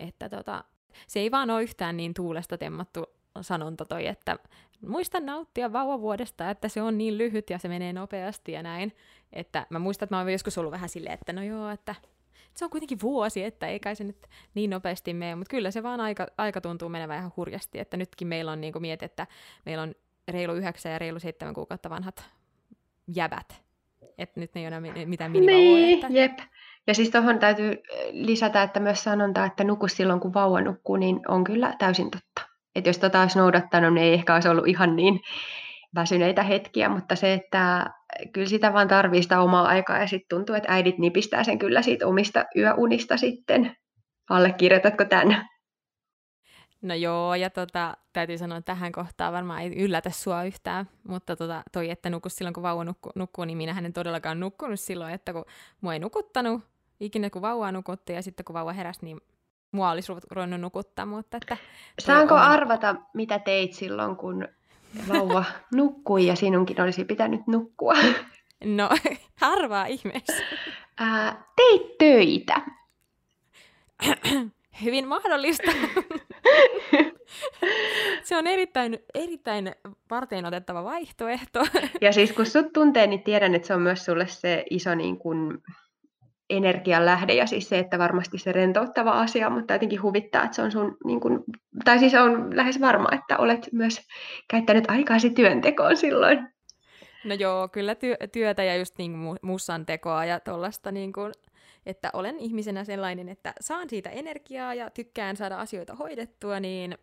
että 0.00 0.28
tota, 0.28 0.64
se 1.06 1.20
ei 1.20 1.30
vaan 1.30 1.50
ole 1.50 1.62
yhtään 1.62 1.96
niin 1.96 2.14
tuulesta 2.14 2.58
temmattu 2.58 3.06
sanonta 3.40 3.84
toi, 3.84 4.06
että 4.06 4.36
muista 4.86 5.20
nauttia 5.20 5.72
vauvavuodesta, 5.72 6.50
että 6.50 6.68
se 6.68 6.82
on 6.82 6.98
niin 6.98 7.18
lyhyt 7.18 7.50
ja 7.50 7.58
se 7.58 7.68
menee 7.68 7.92
nopeasti 7.92 8.52
ja 8.52 8.62
näin. 8.62 8.96
Että 9.32 9.66
mä 9.70 9.78
muistan, 9.78 10.06
että 10.06 10.14
mä 10.14 10.20
oon 10.20 10.32
joskus 10.32 10.58
ollut 10.58 10.72
vähän 10.72 10.88
silleen, 10.88 11.14
että 11.14 11.32
no 11.32 11.42
joo, 11.42 11.70
että 11.70 11.94
se 12.60 12.64
on 12.64 12.70
kuitenkin 12.70 13.00
vuosi, 13.02 13.44
että 13.44 13.66
ei 13.66 13.80
kai 13.80 13.96
se 13.96 14.04
nyt 14.04 14.26
niin 14.54 14.70
nopeasti 14.70 15.14
mene, 15.14 15.34
mutta 15.34 15.50
kyllä 15.50 15.70
se 15.70 15.82
vaan 15.82 16.00
aika, 16.00 16.26
aika 16.38 16.60
tuntuu 16.60 16.88
menevän 16.88 17.18
ihan 17.18 17.32
hurjasti, 17.36 17.78
että 17.78 17.96
nytkin 17.96 18.28
meillä 18.28 18.52
on 18.52 18.60
niin 18.60 18.72
kuin 18.72 18.82
mieti, 18.82 19.04
että 19.04 19.26
meillä 19.66 19.82
on 19.82 19.94
reilu 20.28 20.54
yhdeksän 20.54 20.92
ja 20.92 20.98
reilu 20.98 21.18
seitsemän 21.18 21.54
kuukautta 21.54 21.90
vanhat 21.90 22.30
jävät, 23.14 23.62
että 24.18 24.40
nyt 24.40 24.54
ne 24.54 24.60
ei 24.60 24.68
ole 24.68 24.76
enää 24.76 25.06
mitään 25.06 25.30
minivauvoja. 25.30 25.86
Niin, 25.86 25.94
että... 25.94 26.06
jep. 26.10 26.38
Ja 26.86 26.94
siis 26.94 27.10
tuohon 27.10 27.38
täytyy 27.38 27.82
lisätä, 28.10 28.62
että 28.62 28.80
myös 28.80 29.04
sanonta, 29.04 29.44
että 29.44 29.64
nuku 29.64 29.88
silloin, 29.88 30.20
kun 30.20 30.34
vauva 30.34 30.60
nukkuu, 30.60 30.96
niin 30.96 31.20
on 31.28 31.44
kyllä 31.44 31.74
täysin 31.78 32.10
totta. 32.10 32.42
Että 32.74 32.90
jos 32.90 32.98
tota 32.98 33.20
olisi 33.20 33.38
noudattanut, 33.38 33.94
niin 33.94 34.06
ei 34.06 34.14
ehkä 34.14 34.34
olisi 34.34 34.48
ollut 34.48 34.68
ihan 34.68 34.96
niin 34.96 35.20
väsyneitä 35.94 36.42
hetkiä, 36.42 36.88
mutta 36.88 37.16
se, 37.16 37.32
että 37.32 37.90
kyllä 38.32 38.48
sitä 38.48 38.72
vaan 38.72 38.88
tarvii 38.88 39.22
sitä 39.22 39.40
omaa 39.40 39.68
aikaa 39.68 39.98
ja 39.98 40.06
sitten 40.06 40.28
tuntuu, 40.28 40.54
että 40.54 40.72
äidit 40.72 40.98
nipistää 40.98 41.44
sen 41.44 41.58
kyllä 41.58 41.82
siitä 41.82 42.06
omista 42.06 42.44
yöunista 42.56 43.16
sitten. 43.16 43.76
Allekirjoitatko 44.30 45.04
tämän? 45.04 45.48
No 46.82 46.94
joo, 46.94 47.34
ja 47.34 47.50
tota, 47.50 47.96
täytyy 48.12 48.38
sanoa, 48.38 48.58
että 48.58 48.72
tähän 48.72 48.92
kohtaan 48.92 49.32
varmaan 49.32 49.62
ei 49.62 49.84
yllätä 49.84 50.10
sua 50.10 50.44
yhtään, 50.44 50.88
mutta 51.08 51.36
tota, 51.36 51.62
toi, 51.72 51.90
että 51.90 52.10
nukus 52.10 52.36
silloin, 52.36 52.54
kun 52.54 52.62
vauva 52.62 52.84
nukku, 52.84 53.10
nukkuu, 53.14 53.44
niin 53.44 53.58
minähän 53.58 53.86
en 53.86 53.92
todellakaan 53.92 54.40
nukkunut 54.40 54.80
silloin, 54.80 55.14
että 55.14 55.32
kun 55.32 55.44
mua 55.80 55.92
ei 55.92 55.98
nukuttanut, 55.98 56.62
ikinä 57.00 57.30
kun 57.30 57.42
vauva 57.42 57.72
nukutti, 57.72 58.12
ja 58.12 58.22
sitten 58.22 58.44
kun 58.44 58.54
vauva 58.54 58.72
heräsi, 58.72 59.00
niin 59.02 59.20
mua 59.72 59.90
olisi 59.90 60.12
ruvennut 60.30 60.60
nukuttaa, 60.60 61.06
mutta 61.06 61.36
että... 61.36 61.56
Saanko 61.98 62.34
on... 62.34 62.40
arvata, 62.40 62.94
mitä 63.14 63.38
teit 63.38 63.72
silloin, 63.72 64.16
kun 64.16 64.48
Vauva 65.08 65.44
nukkui 65.74 66.26
ja 66.26 66.36
sinunkin 66.36 66.80
olisi 66.80 67.04
pitänyt 67.04 67.40
nukkua. 67.46 67.94
No, 68.64 68.90
harvaa 69.40 69.86
ihmeessä. 69.86 70.42
Ää, 70.98 71.44
teit 71.56 71.98
töitä. 71.98 72.62
Hyvin 74.84 75.08
mahdollista. 75.08 75.72
se 78.24 78.36
on 78.36 78.46
erittäin, 78.46 78.98
erittäin 79.14 79.74
varteen 80.10 80.46
otettava 80.46 80.84
vaihtoehto. 80.84 81.66
ja 82.00 82.12
siis 82.12 82.32
kun 82.32 82.46
sut 82.46 82.72
tuntee, 82.72 83.06
niin 83.06 83.22
tiedän, 83.22 83.54
että 83.54 83.68
se 83.68 83.74
on 83.74 83.82
myös 83.82 84.04
sulle 84.04 84.26
se 84.26 84.64
iso 84.70 84.94
niin 84.94 85.16
kun, 85.16 85.62
energian 86.50 87.06
lähde 87.06 87.32
ja 87.32 87.46
siis 87.46 87.68
se, 87.68 87.78
että 87.78 87.98
varmasti 87.98 88.38
se 88.38 88.52
rentouttava 88.52 89.10
asia, 89.10 89.50
mutta 89.50 89.72
jotenkin 89.74 90.02
huvittaa, 90.02 90.44
että 90.44 90.56
se 90.56 90.62
on 90.62 90.72
sun, 90.72 90.96
niin 91.04 91.20
kun, 91.20 91.44
tai 91.84 91.98
siis 91.98 92.14
on 92.14 92.56
lähes 92.56 92.80
varma, 92.80 93.08
että 93.12 93.36
olet 93.36 93.68
myös 93.72 94.00
käyttänyt 94.48 94.90
aikaasi 94.90 95.30
työntekoon 95.30 95.96
silloin. 95.96 96.48
No 97.24 97.34
joo, 97.34 97.68
kyllä 97.68 97.94
työ, 97.94 98.16
työtä 98.32 98.64
ja 98.64 98.76
just 98.76 98.98
niin 98.98 99.12
mussan 99.42 99.86
tekoa 99.86 100.24
ja 100.24 100.40
tuollaista 100.40 100.92
niin 100.92 101.12
että 101.86 102.10
olen 102.12 102.38
ihmisenä 102.38 102.84
sellainen, 102.84 103.28
että 103.28 103.52
saan 103.60 103.90
siitä 103.90 104.10
energiaa 104.10 104.74
ja 104.74 104.90
tykkään 104.90 105.36
saada 105.36 105.56
asioita 105.56 105.94
hoidettua, 105.94 106.60
niin 106.60 106.98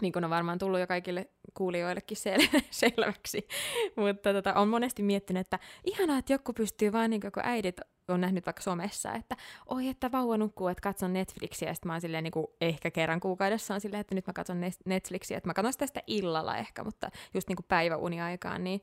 niin 0.00 0.12
kuin 0.12 0.24
on 0.24 0.30
varmaan 0.30 0.58
tullut 0.58 0.80
jo 0.80 0.86
kaikille 0.86 1.28
kuulijoillekin 1.54 2.16
sel- 2.16 2.60
selväksi. 2.70 3.48
Mutta 3.96 4.32
tota, 4.32 4.54
on 4.54 4.68
monesti 4.68 5.02
miettinyt, 5.02 5.40
että 5.40 5.58
ihanaa, 5.84 6.18
että 6.18 6.32
joku 6.32 6.52
pystyy 6.52 6.92
vaan, 6.92 7.10
niin 7.10 7.20
kuin 7.20 7.32
äidit 7.42 7.80
on 8.08 8.20
nähnyt 8.20 8.46
vaikka 8.46 8.62
somessa, 8.62 9.12
että 9.14 9.36
oi, 9.66 9.88
että 9.88 10.12
vauva 10.12 10.36
nukkuu, 10.36 10.68
että 10.68 10.80
katson 10.80 11.12
Netflixiä, 11.12 11.68
ja 11.68 11.74
sitten 11.74 11.88
mä 11.88 11.92
oon 11.92 12.00
silleen 12.00 12.24
niin 12.24 12.32
kuin, 12.32 12.46
ehkä 12.60 12.90
kerran 12.90 13.20
kuukaudessa 13.20 13.74
on 13.74 13.80
silleen, 13.80 14.00
että 14.00 14.14
nyt 14.14 14.26
mä 14.26 14.32
katson 14.32 14.60
Netflixiä, 14.86 15.36
että 15.36 15.48
mä 15.48 15.54
katson 15.54 15.72
sitä, 15.72 15.86
sitä 15.86 16.02
illalla 16.06 16.56
ehkä, 16.56 16.84
mutta 16.84 17.10
just 17.34 17.48
niin 17.48 17.56
päiväuniaikaan, 17.68 18.64
niin 18.64 18.80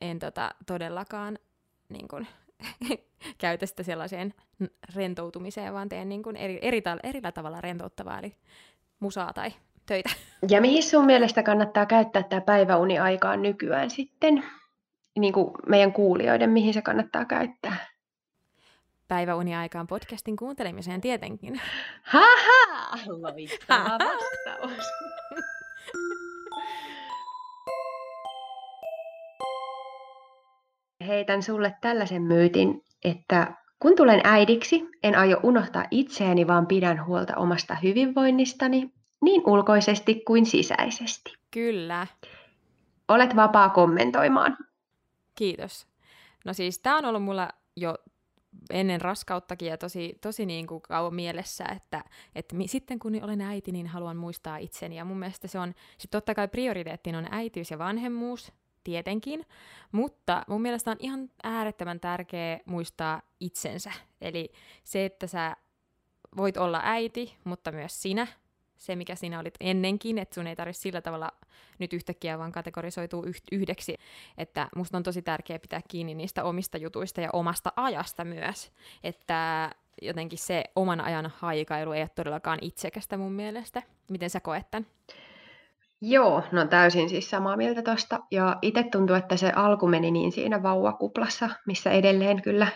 en 0.00 0.18
tota, 0.18 0.54
todellakaan 0.66 1.38
niin 1.88 2.08
kuin, 2.08 2.26
käytä 3.38 3.66
sitä 3.66 3.82
sellaiseen 3.82 4.34
rentoutumiseen, 4.94 5.74
vaan 5.74 5.88
teen 5.88 6.08
niin 6.08 6.22
kuin 6.22 6.36
eri, 6.36 6.58
eri, 6.62 6.82
eri 7.02 7.20
tavalla 7.34 7.60
rentouttavaa, 7.60 8.18
eli 8.18 8.36
musaa 9.00 9.32
tai 9.32 9.52
töitä. 9.88 10.10
Ja 10.48 10.60
mihin 10.60 10.82
sun 10.82 11.06
mielestä 11.06 11.42
kannattaa 11.42 11.86
käyttää 11.86 12.22
tämä 12.22 12.40
päiväuniaikaa 12.40 13.36
nykyään 13.36 13.90
sitten? 13.90 14.44
Niin 15.18 15.32
kuin 15.32 15.50
meidän 15.66 15.92
kuulijoiden, 15.92 16.50
mihin 16.50 16.74
se 16.74 16.82
kannattaa 16.82 17.24
käyttää? 17.24 17.76
Päiväuniaikaan 19.08 19.86
podcastin 19.86 20.36
kuuntelemiseen 20.36 21.00
tietenkin. 21.00 21.60
Haha! 22.02 22.98
Loistava 23.06 23.98
vastaus. 23.98 24.88
Heitän 31.06 31.42
sulle 31.42 31.74
tällaisen 31.80 32.22
myytin, 32.22 32.82
että 33.04 33.54
kun 33.82 33.96
tulen 33.96 34.20
äidiksi, 34.24 34.88
en 35.02 35.14
aio 35.14 35.40
unohtaa 35.42 35.84
itseäni, 35.90 36.46
vaan 36.46 36.66
pidän 36.66 37.06
huolta 37.06 37.36
omasta 37.36 37.74
hyvinvoinnistani 37.74 38.90
niin 39.20 39.42
ulkoisesti 39.46 40.22
kuin 40.26 40.46
sisäisesti. 40.46 41.32
Kyllä. 41.50 42.06
Olet 43.08 43.36
vapaa 43.36 43.68
kommentoimaan. 43.68 44.56
Kiitos. 45.34 45.86
No 46.44 46.52
siis 46.52 46.78
tämä 46.78 46.98
on 46.98 47.04
ollut 47.04 47.22
mulla 47.22 47.50
jo 47.76 47.94
ennen 48.70 49.00
raskauttakin 49.00 49.68
ja 49.68 49.78
tosi, 49.78 50.18
tosi 50.20 50.46
niin 50.46 50.66
kuin 50.66 50.82
kauan 50.82 51.14
mielessä, 51.14 51.64
että, 51.76 52.04
että 52.34 52.56
sitten 52.66 52.98
kun 52.98 53.24
olen 53.24 53.40
äiti, 53.40 53.72
niin 53.72 53.86
haluan 53.86 54.16
muistaa 54.16 54.56
itseni. 54.56 54.96
Ja 54.96 55.04
mun 55.04 55.18
mielestä 55.18 55.48
se 55.48 55.58
on, 55.58 55.74
sit 55.98 56.10
totta 56.10 56.34
kai 56.34 56.48
prioriteettiin 56.48 57.16
on 57.16 57.26
äitiys 57.30 57.70
ja 57.70 57.78
vanhemmuus, 57.78 58.52
tietenkin, 58.84 59.46
mutta 59.92 60.44
mun 60.48 60.62
mielestä 60.62 60.90
on 60.90 60.96
ihan 61.00 61.30
äärettömän 61.42 62.00
tärkeä 62.00 62.60
muistaa 62.64 63.22
itsensä. 63.40 63.92
Eli 64.20 64.52
se, 64.84 65.04
että 65.04 65.26
sä 65.26 65.56
voit 66.36 66.56
olla 66.56 66.80
äiti, 66.84 67.36
mutta 67.44 67.72
myös 67.72 68.02
sinä, 68.02 68.26
se, 68.78 68.96
mikä 68.96 69.14
sinä 69.14 69.40
olit 69.40 69.54
ennenkin, 69.60 70.18
että 70.18 70.34
sun 70.34 70.46
ei 70.46 70.56
tarvitse 70.56 70.80
sillä 70.80 71.00
tavalla 71.00 71.32
nyt 71.78 71.92
yhtäkkiä 71.92 72.38
vaan 72.38 72.52
kategorisoituu 72.52 73.26
yhdeksi. 73.52 73.94
Että 74.38 74.68
musta 74.76 74.96
on 74.96 75.02
tosi 75.02 75.22
tärkeää 75.22 75.58
pitää 75.58 75.80
kiinni 75.88 76.14
niistä 76.14 76.44
omista 76.44 76.78
jutuista 76.78 77.20
ja 77.20 77.30
omasta 77.32 77.72
ajasta 77.76 78.24
myös. 78.24 78.72
Että 79.04 79.70
jotenkin 80.02 80.38
se 80.38 80.64
oman 80.76 81.00
ajan 81.00 81.32
haikailu 81.36 81.92
ei 81.92 82.02
ole 82.02 82.08
todellakaan 82.08 82.58
itsekästä 82.62 83.16
mun 83.16 83.32
mielestä. 83.32 83.82
Miten 84.10 84.30
sä 84.30 84.40
koet 84.40 84.70
tämän? 84.70 84.86
Joo, 86.02 86.42
no 86.52 86.66
täysin 86.66 87.08
siis 87.08 87.30
samaa 87.30 87.56
mieltä 87.56 87.82
tosta. 87.82 88.18
Ja 88.30 88.56
itse 88.62 88.84
tuntuu, 88.92 89.16
että 89.16 89.36
se 89.36 89.52
alku 89.56 89.86
meni 89.86 90.10
niin 90.10 90.32
siinä 90.32 90.62
vauvakuplassa, 90.62 91.50
missä 91.66 91.90
edelleen 91.90 92.42
kyllä 92.42 92.66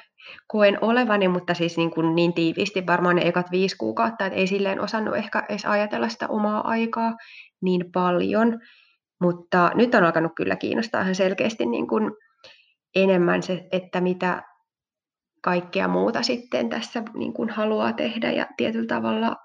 koen 0.47 0.79
olevani, 0.81 1.29
mutta 1.29 1.55
siis 1.55 1.77
niin, 1.77 1.91
kuin 1.91 2.15
niin 2.15 2.35
tiiviisti 2.35 2.87
varmaan 2.87 3.17
ne 3.17 3.29
ekat 3.29 3.51
viisi 3.51 3.77
kuukautta, 3.77 4.27
että 4.27 4.39
ei 4.39 4.47
silleen 4.47 4.81
osannut 4.81 5.17
ehkä 5.17 5.47
edes 5.49 5.65
ajatella 5.65 6.09
sitä 6.09 6.29
omaa 6.29 6.69
aikaa 6.69 7.13
niin 7.63 7.93
paljon. 7.93 8.61
Mutta 9.21 9.71
nyt 9.75 9.95
on 9.95 10.05
alkanut 10.05 10.33
kyllä 10.37 10.57
kiinnostaa 10.57 11.03
ihan 11.03 11.15
selkeästi 11.15 11.67
niin 11.67 11.89
kuin 11.89 12.11
enemmän 12.95 13.43
se, 13.43 13.69
että 13.73 14.01
mitä 14.01 14.43
kaikkea 15.43 15.89
muuta 15.89 16.23
sitten 16.23 16.69
tässä 16.69 17.03
niin 17.15 17.33
kuin 17.33 17.51
haluaa 17.51 17.93
tehdä 17.93 18.31
ja 18.31 18.47
tietyllä 18.57 18.87
tavalla 18.87 19.37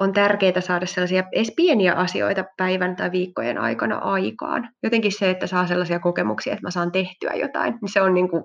on 0.00 0.12
tärkeää 0.12 0.60
saada 0.60 0.86
sellaisia 0.86 1.24
edes 1.32 1.52
pieniä 1.56 1.94
asioita 1.94 2.44
päivän 2.56 2.96
tai 2.96 3.12
viikkojen 3.12 3.58
aikana 3.58 3.98
aikaan. 3.98 4.68
Jotenkin 4.82 5.12
se, 5.12 5.30
että 5.30 5.46
saa 5.46 5.66
sellaisia 5.66 5.98
kokemuksia, 5.98 6.52
että 6.52 6.66
mä 6.66 6.70
saan 6.70 6.92
tehtyä 6.92 7.34
jotain, 7.34 7.78
niin 7.82 7.92
se 7.92 8.00
on 8.02 8.14
niin 8.14 8.28
kuin, 8.30 8.44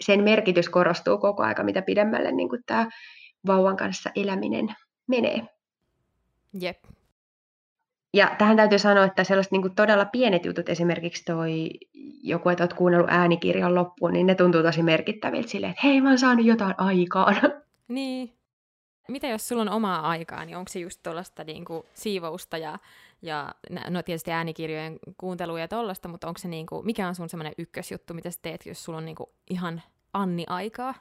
sen 0.00 0.24
merkitys 0.24 0.68
korostuu 0.68 1.18
koko 1.18 1.42
aika, 1.42 1.64
mitä 1.64 1.82
pidemmälle 1.82 2.32
niin 2.32 2.48
kuin 2.48 2.62
tämä 2.66 2.88
vauvan 3.46 3.76
kanssa 3.76 4.10
eläminen 4.16 4.68
menee. 5.06 5.42
Jep. 6.60 6.76
Ja 8.14 8.34
tähän 8.38 8.56
täytyy 8.56 8.78
sanoa, 8.78 9.04
että 9.04 9.24
sellaiset 9.24 9.52
niin 9.52 9.62
kuin 9.62 9.74
todella 9.74 10.04
pienet 10.04 10.44
jutut, 10.44 10.68
esimerkiksi 10.68 11.24
toi 11.24 11.70
joku, 12.22 12.48
että 12.48 12.64
olet 12.64 12.74
kuunnellut 12.74 13.10
äänikirjan 13.10 13.74
loppuun, 13.74 14.12
niin 14.12 14.26
ne 14.26 14.34
tuntuu 14.34 14.62
tosi 14.62 14.82
merkittäviltä 14.82 15.48
silleen, 15.48 15.70
että 15.70 15.86
hei, 15.86 16.00
mä 16.00 16.08
oon 16.08 16.18
saanut 16.18 16.46
jotain 16.46 16.74
aikaan. 16.78 17.36
Niin, 17.88 18.37
mitä 19.08 19.26
jos 19.26 19.48
sulla 19.48 19.62
on 19.62 19.68
omaa 19.68 20.08
aikaa, 20.08 20.44
niin 20.44 20.56
onko 20.56 20.68
se 20.68 20.78
just 20.78 21.02
tuollaista 21.02 21.44
niinku 21.44 21.86
siivousta 21.94 22.58
ja, 22.58 22.78
ja 23.22 23.54
no 23.90 24.02
tietysti 24.02 24.32
äänikirjojen 24.32 24.98
kuuntelua 25.18 25.60
ja 25.60 25.68
tollasta, 25.68 26.08
mutta 26.08 26.28
onko 26.28 26.38
se 26.38 26.48
niinku, 26.48 26.82
mikä 26.82 27.08
on 27.08 27.14
sun 27.14 27.28
semmoinen 27.28 27.52
ykkösjuttu, 27.58 28.14
mitä 28.14 28.30
sä 28.30 28.38
teet, 28.42 28.66
jos 28.66 28.84
sulla 28.84 28.98
on 28.98 29.04
niinku 29.04 29.32
ihan 29.50 29.82
Anni-aikaa? 30.12 30.94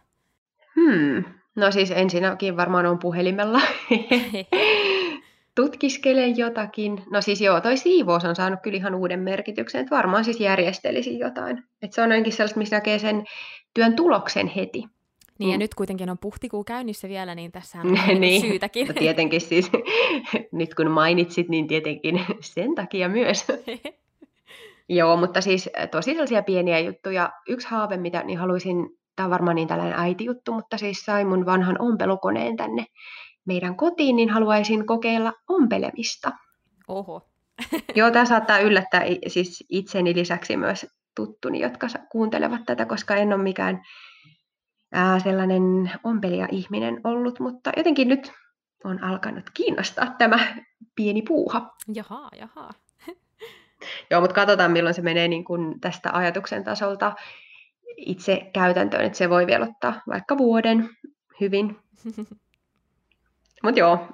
Hmm. 0.75 1.23
No 1.55 1.71
siis 1.71 1.91
ensinnäkin 1.91 2.57
varmaan 2.57 2.85
on 2.85 2.99
puhelimella. 2.99 3.61
Tutkiskelen 5.55 6.37
jotakin. 6.37 7.03
No 7.11 7.21
siis 7.21 7.41
joo, 7.41 7.61
toi 7.61 7.77
siivous 7.77 8.25
on 8.25 8.35
saanut 8.35 8.59
kyllä 8.63 8.77
ihan 8.77 8.95
uuden 8.95 9.19
merkityksen, 9.19 9.81
että 9.81 9.95
varmaan 9.95 10.23
siis 10.23 10.39
järjestelisin 10.39 11.19
jotain. 11.19 11.63
Että 11.81 11.95
se 11.95 12.01
on 12.01 12.11
ainakin 12.11 12.33
sellaista, 12.33 12.59
missä 12.59 12.75
näkee 12.75 12.99
sen 12.99 13.25
työn 13.73 13.95
tuloksen 13.95 14.47
heti. 14.47 14.83
Niin, 15.39 15.49
mm. 15.49 15.51
ja 15.51 15.57
nyt 15.57 15.75
kuitenkin 15.75 16.09
on 16.09 16.17
puhtikuu 16.17 16.63
käynnissä 16.63 17.09
vielä, 17.09 17.35
niin 17.35 17.51
tässä 17.51 17.79
on 17.79 17.93
niin, 17.93 18.21
niin. 18.21 18.41
syytäkin. 18.41 18.87
No, 18.87 18.93
tietenkin 18.93 19.41
siis, 19.41 19.71
nyt 20.51 20.75
kun 20.75 20.91
mainitsit, 20.91 21.49
niin 21.49 21.67
tietenkin 21.67 22.25
sen 22.41 22.75
takia 22.75 23.09
myös. 23.09 23.47
Joo, 24.89 25.17
mutta 25.17 25.41
siis 25.41 25.69
tosi 25.91 26.11
sellaisia 26.11 26.43
pieniä 26.43 26.79
juttuja. 26.79 27.29
Yksi 27.47 27.67
haave, 27.67 27.97
mitä 27.97 28.23
niin 28.23 28.39
haluaisin, 28.39 28.89
tämä 29.15 29.25
on 29.25 29.31
varmaan 29.31 29.55
niin 29.55 29.67
tällainen 29.67 29.99
äitijuttu, 29.99 30.53
mutta 30.53 30.77
siis 30.77 30.99
sain 31.05 31.27
mun 31.27 31.45
vanhan 31.45 31.81
ompelukoneen 31.81 32.57
tänne 32.57 32.85
meidän 33.45 33.75
kotiin, 33.75 34.15
niin 34.15 34.29
haluaisin 34.29 34.85
kokeilla 34.85 35.33
ompelemista. 35.47 36.31
Oho. 36.87 37.29
Joo, 37.95 38.11
tämä 38.11 38.25
saattaa 38.25 38.59
yllättää 38.59 39.01
siis 39.27 39.65
itseni 39.69 40.15
lisäksi 40.15 40.57
myös 40.57 40.85
tuttuni, 41.15 41.59
jotka 41.59 41.87
kuuntelevat 42.11 42.61
tätä, 42.65 42.85
koska 42.85 43.15
en 43.15 43.33
ole 43.33 43.43
mikään 43.43 43.81
ää, 44.91 45.19
sellainen 45.19 45.91
ompelija 46.03 46.47
ihminen 46.51 47.01
ollut, 47.03 47.39
mutta 47.39 47.71
jotenkin 47.77 48.07
nyt 48.07 48.33
on 48.83 49.03
alkanut 49.03 49.49
kiinnostaa 49.53 50.15
tämä 50.17 50.39
pieni 50.95 51.21
puuha. 51.21 51.75
Jaha, 51.93 52.29
jaha. 52.39 52.69
Joo, 54.11 54.21
mutta 54.21 54.35
katsotaan 54.35 54.71
milloin 54.71 54.95
se 54.95 55.01
menee 55.01 55.27
niin 55.27 55.43
kuin 55.43 55.79
tästä 55.81 56.09
ajatuksen 56.13 56.63
tasolta 56.63 57.15
itse 57.97 58.49
käytäntöön, 58.53 59.05
että 59.05 59.17
se 59.17 59.29
voi 59.29 59.47
vielä 59.47 59.65
ottaa 59.65 60.01
vaikka 60.07 60.37
vuoden 60.37 60.89
hyvin. 61.41 61.77
mutta 63.63 63.79
joo, 63.79 64.07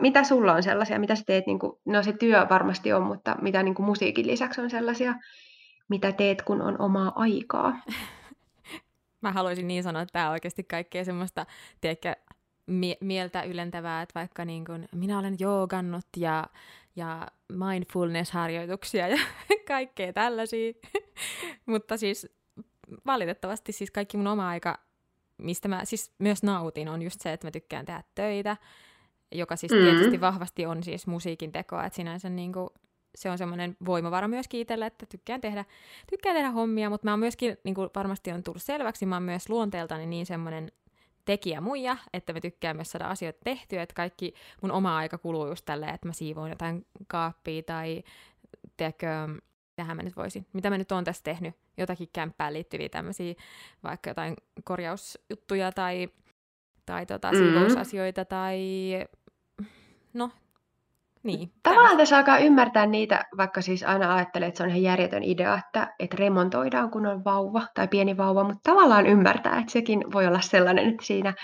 mitä 0.00 0.24
sulla 0.24 0.52
on 0.52 0.62
sellaisia, 0.62 0.98
mitä 0.98 1.14
sä 1.14 1.22
teet, 1.26 1.46
niin 1.46 1.58
kuin, 1.58 1.72
no 1.84 2.02
se 2.02 2.12
työ 2.12 2.46
varmasti 2.50 2.92
on, 2.92 3.02
mutta 3.02 3.36
mitä 3.42 3.62
niin 3.62 3.74
kuin 3.74 3.86
musiikin 3.86 4.26
lisäksi 4.26 4.60
on 4.60 4.70
sellaisia, 4.70 5.14
mitä 5.88 6.12
teet, 6.12 6.42
kun 6.42 6.62
on 6.62 6.80
omaa 6.80 7.12
aikaa? 7.16 7.76
mä 9.26 9.32
haluaisin 9.32 9.68
niin 9.68 9.82
sanoa, 9.82 10.02
että 10.02 10.12
tämä 10.12 10.26
on 10.26 10.32
oikeasti 10.32 10.64
kaikkea 10.64 11.04
semmoista, 11.04 11.46
tiedätkö, 11.80 12.14
mie- 12.66 12.98
mieltä 13.00 13.42
ylentävää, 13.42 14.02
että 14.02 14.20
vaikka 14.20 14.44
niin 14.44 14.64
kun, 14.64 14.86
minä 14.92 15.18
olen 15.18 15.36
joogannut 15.38 16.06
ja, 16.16 16.46
ja 16.96 17.28
mindfulness-harjoituksia 17.52 19.08
ja 19.08 19.18
kaikkea 19.68 20.12
tällaisia. 20.12 20.72
Mutta 21.66 21.96
siis 21.96 22.28
valitettavasti 23.06 23.72
siis 23.72 23.90
kaikki 23.90 24.16
mun 24.16 24.26
oma 24.26 24.48
aika, 24.48 24.78
mistä 25.38 25.68
mä 25.68 25.84
siis 25.84 26.12
myös 26.18 26.42
nautin, 26.42 26.88
on 26.88 27.02
just 27.02 27.20
se, 27.20 27.32
että 27.32 27.46
mä 27.46 27.50
tykkään 27.50 27.86
tehdä 27.86 28.02
töitä, 28.14 28.56
joka 29.32 29.56
siis 29.56 29.72
mm. 29.72 29.78
tietysti 29.78 30.20
vahvasti 30.20 30.66
on 30.66 30.82
siis 30.82 31.06
musiikin 31.06 31.52
tekoa, 31.52 31.84
että 31.84 31.96
sinänsä 31.96 32.28
niin 32.28 32.52
kuin, 32.52 32.68
se 33.16 33.30
on 33.30 33.38
semmoinen 33.38 33.76
voimavara 33.86 34.28
myöskin 34.28 34.60
itselle, 34.60 34.86
että 34.86 35.06
tykkään 35.06 35.40
tehdä, 35.40 35.64
tykkään 36.10 36.36
tehdä 36.36 36.50
hommia, 36.50 36.90
mutta 36.90 37.04
mä 37.04 37.12
oon 37.12 37.20
myöskin, 37.20 37.56
niin 37.64 37.74
kuin 37.74 37.90
varmasti 37.94 38.32
on 38.32 38.42
tullut 38.42 38.62
selväksi, 38.62 39.06
mä 39.06 39.16
oon 39.16 39.22
myös 39.22 39.48
luonteeltani 39.48 40.06
niin 40.06 40.26
semmoinen 40.26 40.72
tekijä 41.24 41.60
muija, 41.60 41.96
että 42.12 42.32
mä 42.32 42.40
tykkään 42.40 42.76
myös 42.76 42.90
saada 42.90 43.08
asioita 43.08 43.40
tehtyä, 43.44 43.82
että 43.82 43.94
kaikki 43.94 44.34
mun 44.62 44.72
oma 44.72 44.96
aika 44.96 45.18
kuluu 45.18 45.46
just 45.46 45.64
tälleen, 45.64 45.94
että 45.94 46.08
mä 46.08 46.12
siivoin 46.12 46.50
jotain 46.50 46.86
kaappia 47.08 47.62
tai 47.62 48.02
tiedätkö, 48.76 49.06
tähän 49.76 49.96
mä 49.96 50.02
nyt 50.02 50.16
voisin, 50.16 50.46
mitä 50.52 50.70
mä 50.70 50.78
nyt 50.78 50.92
oon 50.92 51.04
tässä 51.04 51.22
tehnyt, 51.22 51.54
jotakin 51.76 52.08
kämppään 52.12 52.52
liittyviä 52.52 52.88
tämmöisiä, 52.88 53.34
vaikka 53.82 54.10
jotain 54.10 54.36
korjausjuttuja 54.64 55.72
tai, 55.72 56.08
tai 56.86 57.06
tota, 57.06 57.32
mm-hmm. 57.32 57.46
siivousasioita 57.46 58.24
tai 58.24 58.60
no, 60.14 60.30
niin. 61.26 61.52
Tavallaan 61.62 61.96
tässä 61.96 62.16
alkaa 62.16 62.38
ymmärtää 62.38 62.86
niitä, 62.86 63.24
vaikka 63.36 63.60
siis 63.60 63.82
aina 63.82 64.14
ajattelee, 64.14 64.48
että 64.48 64.58
se 64.58 64.64
on 64.64 64.68
ihan 64.68 64.82
järjetön 64.82 65.22
idea, 65.22 65.58
että, 65.66 65.94
että 65.98 66.16
remontoidaan, 66.18 66.90
kun 66.90 67.06
on 67.06 67.24
vauva 67.24 67.62
tai 67.74 67.88
pieni 67.88 68.16
vauva, 68.16 68.44
mutta 68.44 68.70
tavallaan 68.70 69.06
ymmärtää, 69.06 69.58
että 69.58 69.72
sekin 69.72 70.12
voi 70.12 70.26
olla 70.26 70.40
sellainen, 70.40 70.88
että 70.88 71.04
siinä, 71.04 71.34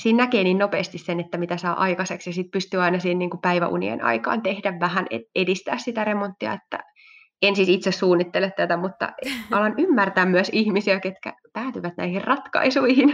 siinä 0.00 0.24
näkee 0.24 0.44
niin 0.44 0.58
nopeasti 0.58 0.98
sen, 0.98 1.20
että 1.20 1.38
mitä 1.38 1.56
saa 1.56 1.80
aikaiseksi, 1.80 2.30
ja 2.30 2.34
sitten 2.34 2.50
pystyy 2.50 2.82
aina 2.82 2.98
siinä 2.98 3.18
niin 3.18 3.30
kuin 3.30 3.40
päiväunien 3.40 4.04
aikaan 4.04 4.42
tehdä 4.42 4.80
vähän, 4.80 5.06
edistää 5.34 5.78
sitä 5.78 6.04
remonttia, 6.04 6.52
että 6.52 6.78
en 7.42 7.56
siis 7.56 7.68
itse 7.68 7.92
suunnittele 7.92 8.52
tätä, 8.56 8.76
mutta 8.76 9.12
alan 9.50 9.74
ymmärtää 9.78 10.26
myös 10.26 10.50
ihmisiä, 10.52 11.00
ketkä 11.00 11.32
päätyvät 11.52 11.96
näihin 11.96 12.24
ratkaisuihin. 12.24 13.12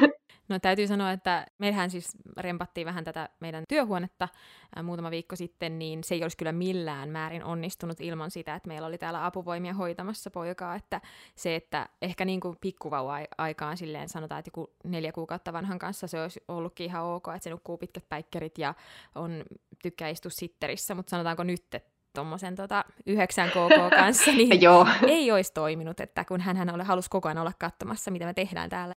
No 0.49 0.59
täytyy 0.59 0.87
sanoa, 0.87 1.13
että 1.13 1.47
meillähän 1.59 1.91
siis 1.91 2.17
rempattiin 2.37 2.87
vähän 2.87 3.05
tätä 3.05 3.29
meidän 3.41 3.65
työhuonetta 3.69 4.29
ää, 4.77 4.83
muutama 4.83 5.11
viikko 5.11 5.37
sitten, 5.37 5.79
niin 5.79 6.05
se 6.05 6.15
ei 6.15 6.23
olisi 6.23 6.37
kyllä 6.37 6.53
millään 6.53 7.09
määrin 7.09 7.45
onnistunut 7.45 8.01
ilman 8.01 8.31
sitä, 8.31 8.55
että 8.55 8.69
meillä 8.69 8.87
oli 8.87 8.99
täällä 8.99 9.27
apuvoimia 9.27 9.75
hoitamassa 9.75 10.31
poikaa, 10.31 10.75
että 10.75 11.01
se, 11.35 11.57
että 11.57 11.89
ehkä 12.03 12.25
niin 12.25 12.41
kuin 12.41 12.57
pikkuvauva-aikaan 12.61 13.77
silleen 13.77 14.09
sanotaan, 14.09 14.39
että 14.39 14.49
joku 14.49 14.71
neljä 14.85 15.13
kuukautta 15.13 15.53
vanhan 15.53 15.79
kanssa 15.79 16.07
se 16.07 16.23
olisi 16.23 16.41
ollutkin 16.49 16.87
ihan 16.87 17.05
ok, 17.05 17.29
että 17.29 17.45
se 17.45 17.51
nukkuu 17.51 17.79
pitkät 17.79 18.09
päikkerit 18.09 18.59
ja 18.59 18.75
on 19.15 19.45
tykkää 19.83 20.09
istua 20.09 20.31
sitterissä, 20.31 20.95
mutta 20.95 21.11
sanotaanko 21.11 21.43
nyt, 21.43 21.75
että 21.75 21.99
tuommoisen 22.15 22.57
tota 22.57 22.85
9 23.07 23.49
KK 23.49 23.91
kanssa, 23.91 24.31
niin 24.31 24.63
Joo. 24.63 24.87
ei 25.07 25.31
olisi 25.31 25.53
toiminut, 25.53 26.01
että 26.01 26.25
kun 26.25 26.41
hän 26.41 26.81
halusi 26.85 27.11
koko 27.11 27.29
ajan 27.29 27.39
olla 27.39 27.53
katsomassa, 27.59 28.11
mitä 28.11 28.27
me 28.27 28.35
tehdään 28.35 28.71
täällä 28.71 28.95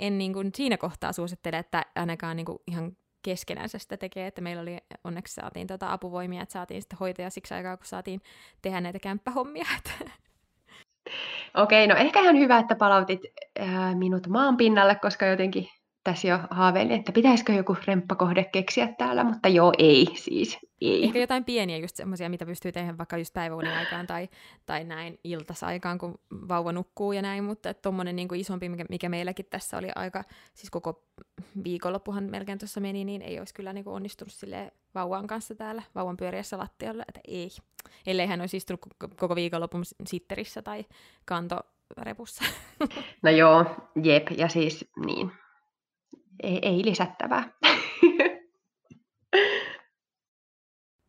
en 0.00 0.18
niin 0.18 0.32
kuin 0.32 0.50
siinä 0.54 0.76
kohtaa 0.76 1.12
suosittele, 1.12 1.58
että 1.58 1.82
ainakaan 1.94 2.36
niin 2.36 2.46
kuin 2.46 2.58
ihan 2.66 2.96
keskenänsä 3.22 3.78
sitä 3.78 3.96
tekee, 3.96 4.26
että 4.26 4.40
meillä 4.40 4.62
oli, 4.62 4.78
onneksi 5.04 5.34
saatiin 5.34 5.66
tota 5.66 5.92
apuvoimia, 5.92 6.42
että 6.42 6.52
saatiin 6.52 6.82
sitten 6.82 6.98
hoitaja 6.98 7.30
siksi 7.30 7.54
aikaa, 7.54 7.76
kun 7.76 7.86
saatiin 7.86 8.20
tehdä 8.62 8.80
näitä 8.80 8.98
kämppähommia. 8.98 9.64
Okei, 11.54 11.86
no 11.86 11.94
ehkä 11.96 12.20
ihan 12.20 12.38
hyvä, 12.38 12.58
että 12.58 12.74
palautit 12.76 13.20
ää, 13.58 13.94
minut 13.94 14.26
maan 14.26 14.56
pinnalle, 14.56 14.94
koska 14.94 15.26
jotenkin 15.26 15.68
tässä 16.04 16.28
jo 16.28 16.38
haaveilin, 16.50 16.92
että 16.92 17.12
pitäisikö 17.12 17.52
joku 17.52 17.76
remppakohde 17.86 18.44
keksiä 18.44 18.88
täällä, 18.98 19.24
mutta 19.24 19.48
joo, 19.48 19.72
ei 19.78 20.06
siis. 20.14 20.58
Ei. 20.90 21.04
Ehkä 21.04 21.18
jotain 21.18 21.44
pieniä 21.44 21.78
just 21.78 21.96
semmoisia, 21.96 22.28
mitä 22.28 22.46
pystyy 22.46 22.72
tehdä 22.72 22.98
vaikka 22.98 23.18
just 23.18 23.34
päiväunin 23.34 23.72
aikaan 23.72 24.06
tai, 24.06 24.28
tai 24.66 24.84
näin 24.84 25.18
iltasaikaan, 25.24 25.98
kun 25.98 26.18
vauva 26.48 26.72
nukkuu 26.72 27.12
ja 27.12 27.22
näin, 27.22 27.44
mutta 27.44 27.74
tuommoinen 27.74 28.16
niin 28.16 28.34
isompi, 28.34 28.68
mikä, 28.68 28.84
mikä 28.90 29.08
meilläkin 29.08 29.46
tässä 29.50 29.78
oli 29.78 29.88
aika, 29.94 30.24
siis 30.54 30.70
koko 30.70 31.04
viikonloppuhan 31.64 32.24
melkein 32.24 32.58
tuossa 32.58 32.80
meni, 32.80 33.04
niin 33.04 33.22
ei 33.22 33.38
olisi 33.38 33.54
kyllä 33.54 33.72
niin 33.72 33.84
kuin 33.84 33.94
onnistunut 33.94 34.32
sille 34.32 34.72
vauvan 34.94 35.26
kanssa 35.26 35.54
täällä, 35.54 35.82
vauvan 35.94 36.16
pyöriessä 36.16 36.58
lattialla, 36.58 37.04
että 37.08 37.20
ei. 37.28 37.50
Ellei 38.06 38.26
hän 38.26 38.40
olisi 38.40 38.56
istunut 38.56 38.80
koko 39.16 39.34
viikonlopun 39.34 39.82
sitterissä 40.06 40.62
tai 40.62 40.84
kantorepussa. 41.24 42.44
No 43.22 43.30
joo, 43.30 43.64
jep, 44.02 44.30
ja 44.30 44.48
siis 44.48 44.90
niin, 45.06 45.32
ei, 46.42 46.58
ei 46.62 46.84
lisättävää. 46.84 47.52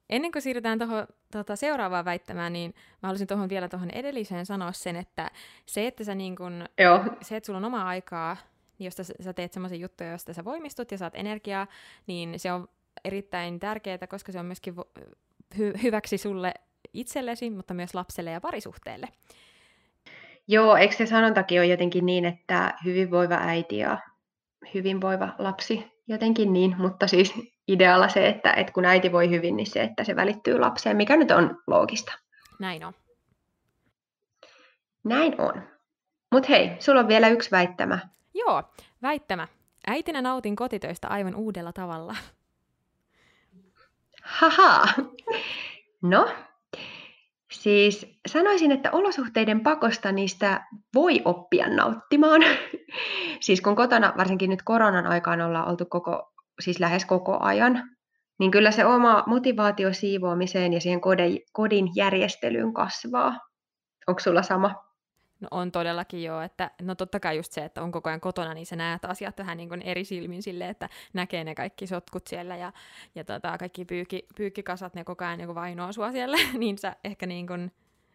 Ennen 0.10 0.32
kuin 0.32 0.42
siirrytään 0.42 0.80
tuohon 0.80 1.08
tuota, 1.32 1.56
seuraavaan 1.56 2.06
väittämään, 2.06 2.54
niin 2.54 2.74
mä 2.76 3.08
haluaisin 3.08 3.28
tuohon 3.28 3.50
vielä 3.50 3.70
tuohon 3.70 3.90
edelliseen 3.90 4.46
sanoa 4.46 4.72
sen, 4.72 4.96
että 4.96 5.32
se, 5.66 5.88
että 5.88 6.04
sä 6.04 6.16
niin 6.16 6.36
kun, 6.36 6.66
Joo. 6.80 7.04
se, 7.22 7.36
että 7.36 7.46
sulla 7.46 7.58
on 7.58 7.66
omaa 7.66 7.88
aikaa, 7.88 8.38
niin 8.80 8.86
josta 8.86 9.04
sä 9.04 9.34
teet 9.34 9.54
semmoisia 9.54 9.78
juttuja, 9.78 10.10
joista 10.10 10.34
sä 10.34 10.46
voimistut 10.46 10.92
ja 10.92 10.98
saat 10.98 11.16
energiaa, 11.16 11.68
niin 12.08 12.40
se 12.40 12.52
on 12.52 12.68
erittäin 13.06 13.60
tärkeää, 13.60 14.08
koska 14.10 14.32
se 14.32 14.40
on 14.40 14.46
myöskin 14.46 14.76
vo- 14.76 15.02
hy- 15.56 15.84
hyväksi 15.84 16.18
sulle 16.18 16.54
itsellesi, 16.94 17.50
mutta 17.50 17.74
myös 17.74 17.96
lapselle 17.96 18.32
ja 18.32 18.42
parisuhteelle. 18.42 19.08
Joo, 20.48 20.76
eikö 20.76 20.96
se 20.96 21.06
sanontakin 21.06 21.60
ole 21.60 21.68
jotenkin 21.68 22.06
niin, 22.06 22.26
että 22.26 22.74
hyvinvoiva 22.86 23.36
äiti 23.36 23.78
ja 23.78 23.98
hyvinvoiva 24.74 25.36
lapsi 25.38 25.92
jotenkin 26.08 26.54
niin, 26.54 26.76
mutta 26.78 27.08
siis 27.08 27.34
idealla 27.68 28.08
se, 28.08 28.28
että, 28.28 28.54
että 28.54 28.74
kun 28.74 28.86
äiti 28.86 29.12
voi 29.12 29.30
hyvin, 29.30 29.56
niin 29.56 29.68
se, 29.68 29.84
että 29.84 30.04
se 30.04 30.16
välittyy 30.16 30.60
lapseen, 30.60 30.98
mikä 30.98 31.18
nyt 31.18 31.32
on 31.32 31.58
loogista. 31.68 32.14
Näin 32.60 32.86
on. 32.86 32.94
Näin 35.04 35.42
on. 35.42 35.64
Mutta 36.32 36.50
hei, 36.50 36.72
sulla 36.80 37.00
on 37.00 37.08
vielä 37.08 37.28
yksi 37.28 37.52
väittämä. 37.52 38.00
Joo, 38.34 38.64
väittämä. 39.02 39.48
Äitinä 39.88 40.22
nautin 40.22 40.56
kotitöistä 40.56 41.08
aivan 41.08 41.36
uudella 41.36 41.74
tavalla. 41.74 42.16
Haha. 44.24 44.86
No, 46.02 46.28
Siis 47.52 48.20
sanoisin, 48.28 48.72
että 48.72 48.92
olosuhteiden 48.92 49.60
pakosta 49.60 50.12
niistä 50.12 50.66
voi 50.94 51.22
oppia 51.26 51.70
nauttimaan. 51.70 52.42
siis 53.46 53.62
kun 53.62 53.76
kotona, 53.76 54.14
varsinkin 54.18 54.50
nyt 54.50 54.62
koronan 54.64 55.08
aikaan 55.08 55.42
ollaan 55.42 55.68
oltu 55.68 55.86
koko, 55.86 56.34
siis 56.60 56.80
lähes 56.80 57.06
koko 57.06 57.38
ajan, 57.40 57.90
niin 58.40 58.52
kyllä 58.52 58.72
se 58.72 58.86
oma 58.86 59.24
motivaatio 59.28 59.94
siivoamiseen 59.94 60.74
ja 60.74 60.82
siihen 60.82 61.02
kodin, 61.02 61.40
kodin 61.52 61.90
järjestelyyn 61.96 62.74
kasvaa. 62.74 63.40
Onko 64.08 64.20
sulla 64.20 64.44
sama? 64.44 64.86
No 65.40 65.48
on 65.52 65.72
todellakin 65.72 66.24
joo, 66.24 66.42
että 66.42 66.72
no 66.82 66.96
totta 66.96 67.20
kai 67.20 67.38
just 67.38 67.52
se, 67.52 67.66
että 67.66 67.82
on 67.82 67.92
koko 67.92 68.10
ajan 68.10 68.22
kotona, 68.22 68.54
niin 68.54 68.66
sä 68.66 68.76
näet 68.76 69.06
asiat 69.06 69.38
vähän 69.38 69.58
niin 69.58 69.70
kuin 69.70 69.82
eri 69.82 70.06
silmin 70.06 70.44
silleen, 70.44 70.70
että 70.70 70.90
näkee 71.14 71.44
ne 71.44 71.56
kaikki 71.56 71.88
sotkut 71.88 72.28
siellä 72.28 72.56
ja, 72.56 72.74
ja 73.16 73.24
tota, 73.24 73.58
kaikki 73.58 73.86
pyykki, 73.86 74.28
pyykkikasat, 74.38 74.96
ne 74.96 75.04
koko 75.04 75.26
ajan 75.26 75.38
niin 75.38 75.56
vainoa 75.56 75.92
sua 75.92 76.12
siellä, 76.12 76.38
niin 76.58 76.78
sä 76.78 76.96
ehkä 77.04 77.26
niin 77.26 77.48
kuin 77.48 77.72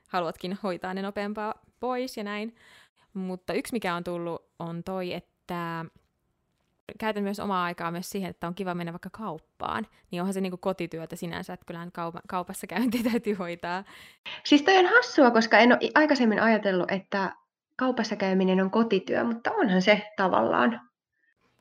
haluatkin 0.08 0.58
hoitaa 0.62 0.94
ne 0.94 1.02
nopeampaa 1.02 1.54
pois 1.80 2.16
ja 2.16 2.24
näin. 2.24 2.54
Mutta 3.14 3.52
yksi 3.52 3.72
mikä 3.72 3.94
on 3.94 4.04
tullut 4.04 4.42
on 4.58 4.84
toi, 4.84 5.12
että 5.12 5.84
käytän 6.98 7.22
myös 7.22 7.40
omaa 7.40 7.64
aikaa 7.64 7.90
myös 7.90 8.10
siihen, 8.10 8.30
että 8.30 8.46
on 8.46 8.54
kiva 8.54 8.74
mennä 8.74 8.92
vaikka 8.92 9.10
kauppaan, 9.12 9.86
niin 10.10 10.22
onhan 10.22 10.34
se 10.34 10.40
niin 10.40 10.50
kuin 10.50 10.60
kotityötä 10.60 11.16
sinänsä, 11.16 11.52
että 11.52 11.66
kyllähän 11.66 11.92
kaupa, 11.92 12.20
kaupassa 12.28 12.66
käynti 12.66 13.02
täytyy 13.10 13.34
hoitaa. 13.34 13.84
Siis 14.44 14.62
toi 14.62 14.78
on 14.78 14.86
hassua, 14.86 15.30
koska 15.30 15.58
en 15.58 15.72
ole 15.72 15.90
aikaisemmin 15.94 16.42
ajatellut, 16.42 16.90
että 16.90 17.34
kaupassa 17.76 18.16
käyminen 18.16 18.60
on 18.60 18.70
kotityö, 18.70 19.24
mutta 19.24 19.52
onhan 19.52 19.82
se 19.82 20.12
tavallaan. 20.16 20.90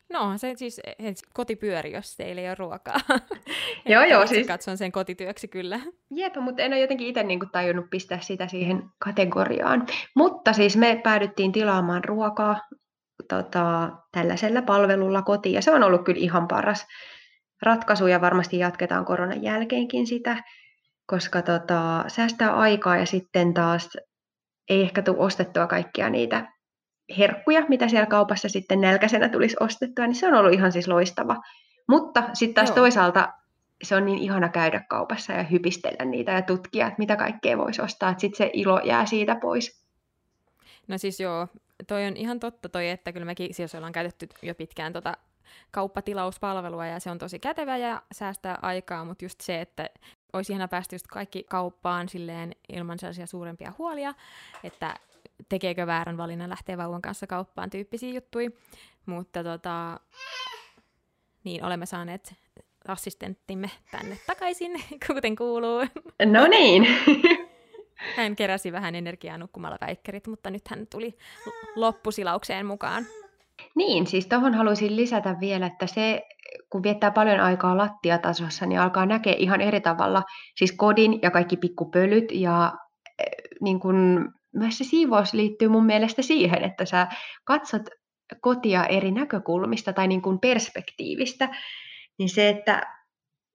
No 0.09 0.19
onhan 0.19 0.39
se 0.39 0.53
siis 0.55 0.81
kotipyöri, 1.33 1.91
jos 1.91 2.15
teillä 2.15 2.41
ei 2.41 2.47
ole 2.47 2.55
ruokaa. 2.55 2.99
joo, 3.93 4.03
joo. 4.03 4.27
Siis... 4.27 4.47
Katson 4.47 4.77
sen 4.77 4.91
kotityöksi 4.91 5.47
kyllä. 5.47 5.79
Jep, 6.11 6.35
mutta 6.35 6.61
en 6.61 6.73
ole 6.73 6.81
jotenkin 6.81 7.07
itse 7.07 7.23
niin 7.23 7.39
kuin, 7.39 7.49
tajunnut 7.49 7.89
pistää 7.89 8.19
sitä 8.19 8.47
siihen 8.47 8.83
kategoriaan. 8.99 9.87
Mutta 10.15 10.53
siis 10.53 10.77
me 10.77 11.01
päädyttiin 11.03 11.51
tilaamaan 11.51 12.03
ruokaa 12.03 12.59
tota, 13.29 13.91
tällaisella 14.11 14.61
palvelulla 14.61 15.21
kotiin. 15.21 15.55
Ja 15.55 15.61
se 15.61 15.71
on 15.71 15.83
ollut 15.83 16.03
kyllä 16.03 16.19
ihan 16.19 16.47
paras 16.47 16.87
ratkaisu 17.61 18.07
ja 18.07 18.21
varmasti 18.21 18.59
jatketaan 18.59 19.05
koronan 19.05 19.43
jälkeenkin 19.43 20.07
sitä, 20.07 20.43
koska 21.05 21.41
tota, 21.41 22.05
säästää 22.07 22.55
aikaa 22.55 22.97
ja 22.97 23.05
sitten 23.05 23.53
taas 23.53 23.89
ei 24.69 24.81
ehkä 24.81 25.01
tule 25.01 25.17
ostettua 25.17 25.67
kaikkia 25.67 26.09
niitä 26.09 26.47
herkkuja, 27.17 27.65
mitä 27.69 27.87
siellä 27.87 28.05
kaupassa 28.05 28.49
sitten 28.49 28.81
nälkäisenä 28.81 29.29
tulisi 29.29 29.55
ostettua, 29.59 30.07
niin 30.07 30.15
se 30.15 30.27
on 30.27 30.33
ollut 30.33 30.53
ihan 30.53 30.71
siis 30.71 30.87
loistava. 30.87 31.35
Mutta 31.87 32.23
sitten 32.33 32.55
taas 32.55 32.69
Joo. 32.69 32.75
toisaalta 32.75 33.33
se 33.83 33.95
on 33.95 34.05
niin 34.05 34.19
ihana 34.19 34.49
käydä 34.49 34.83
kaupassa 34.89 35.33
ja 35.33 35.43
hypistellä 35.43 36.05
niitä 36.05 36.31
ja 36.31 36.41
tutkia, 36.41 36.87
että 36.87 36.99
mitä 36.99 37.15
kaikkea 37.15 37.57
voisi 37.57 37.81
ostaa, 37.81 38.09
että 38.09 38.21
sitten 38.21 38.37
se 38.37 38.49
ilo 38.53 38.79
jää 38.83 39.05
siitä 39.05 39.35
pois. 39.35 39.83
No 40.87 40.97
siis 40.97 41.19
joo, 41.19 41.47
toi 41.87 42.05
on 42.05 42.17
ihan 42.17 42.39
totta 42.39 42.69
toi, 42.69 42.89
että 42.89 43.11
kyllä 43.11 43.25
mekin 43.25 43.53
siis 43.53 43.75
ollaan 43.75 43.93
käytetty 43.93 44.27
jo 44.41 44.55
pitkään 44.55 44.93
tota 44.93 45.17
kauppatilauspalvelua 45.71 46.85
ja 46.85 46.99
se 46.99 47.11
on 47.11 47.17
tosi 47.17 47.39
kätevä 47.39 47.77
ja 47.77 48.01
säästää 48.11 48.59
aikaa, 48.61 49.05
mutta 49.05 49.25
just 49.25 49.41
se, 49.41 49.61
että 49.61 49.89
olisi 50.33 50.53
ihana 50.53 50.67
päästä 50.67 50.95
just 50.95 51.07
kaikki 51.07 51.43
kauppaan 51.49 52.09
silleen 52.09 52.55
ilman 52.69 52.99
sellaisia 52.99 53.25
suurempia 53.25 53.73
huolia, 53.77 54.13
että 54.63 54.95
tekeekö 55.49 55.87
väärän 55.87 56.17
valinnan 56.17 56.49
lähtee 56.49 56.77
vauvan 56.77 57.01
kanssa 57.01 57.27
kauppaan 57.27 57.69
tyyppisiä 57.69 58.13
juttuja. 58.13 58.49
Mutta 59.05 59.43
tota, 59.43 59.99
niin 61.43 61.63
olemme 61.63 61.85
saaneet 61.85 62.33
assistenttimme 62.87 63.71
tänne 63.91 64.17
takaisin, 64.27 64.83
kuten 65.07 65.35
kuuluu. 65.35 65.79
No 66.25 66.47
niin. 66.47 66.87
Hän 68.19 68.35
keräsi 68.35 68.71
vähän 68.71 68.95
energiaa 68.95 69.37
nukkumalla 69.37 69.77
väikkärit, 69.81 70.27
mutta 70.27 70.49
nyt 70.49 70.67
hän 70.67 70.87
tuli 70.91 71.17
loppusilaukseen 71.75 72.65
mukaan. 72.65 73.05
Niin, 73.75 74.07
siis 74.07 74.27
tuohon 74.27 74.53
haluaisin 74.53 74.95
lisätä 74.95 75.35
vielä, 75.39 75.65
että 75.65 75.87
se, 75.87 76.21
kun 76.69 76.83
viettää 76.83 77.11
paljon 77.11 77.39
aikaa 77.39 77.77
lattiatasossa, 77.77 78.65
niin 78.65 78.79
alkaa 78.79 79.05
näkeä 79.05 79.35
ihan 79.37 79.61
eri 79.61 79.81
tavalla 79.81 80.23
siis 80.55 80.71
kodin 80.71 81.19
ja 81.21 81.31
kaikki 81.31 81.57
pikkupölyt 81.57 82.31
ja 82.31 82.73
eh, 83.19 83.25
niin 83.61 83.79
kun, 83.79 84.29
myös 84.53 84.77
se 84.77 84.83
siivous 84.83 85.33
liittyy 85.33 85.67
mun 85.67 85.85
mielestä 85.85 86.21
siihen, 86.21 86.63
että 86.63 86.85
sä 86.85 87.07
katsot 87.43 87.81
kotia 88.41 88.85
eri 88.85 89.11
näkökulmista 89.11 89.93
tai 89.93 90.07
niin 90.07 90.21
kuin 90.21 90.39
perspektiivistä, 90.39 91.49
niin 92.17 92.29
se, 92.29 92.49
että 92.49 92.98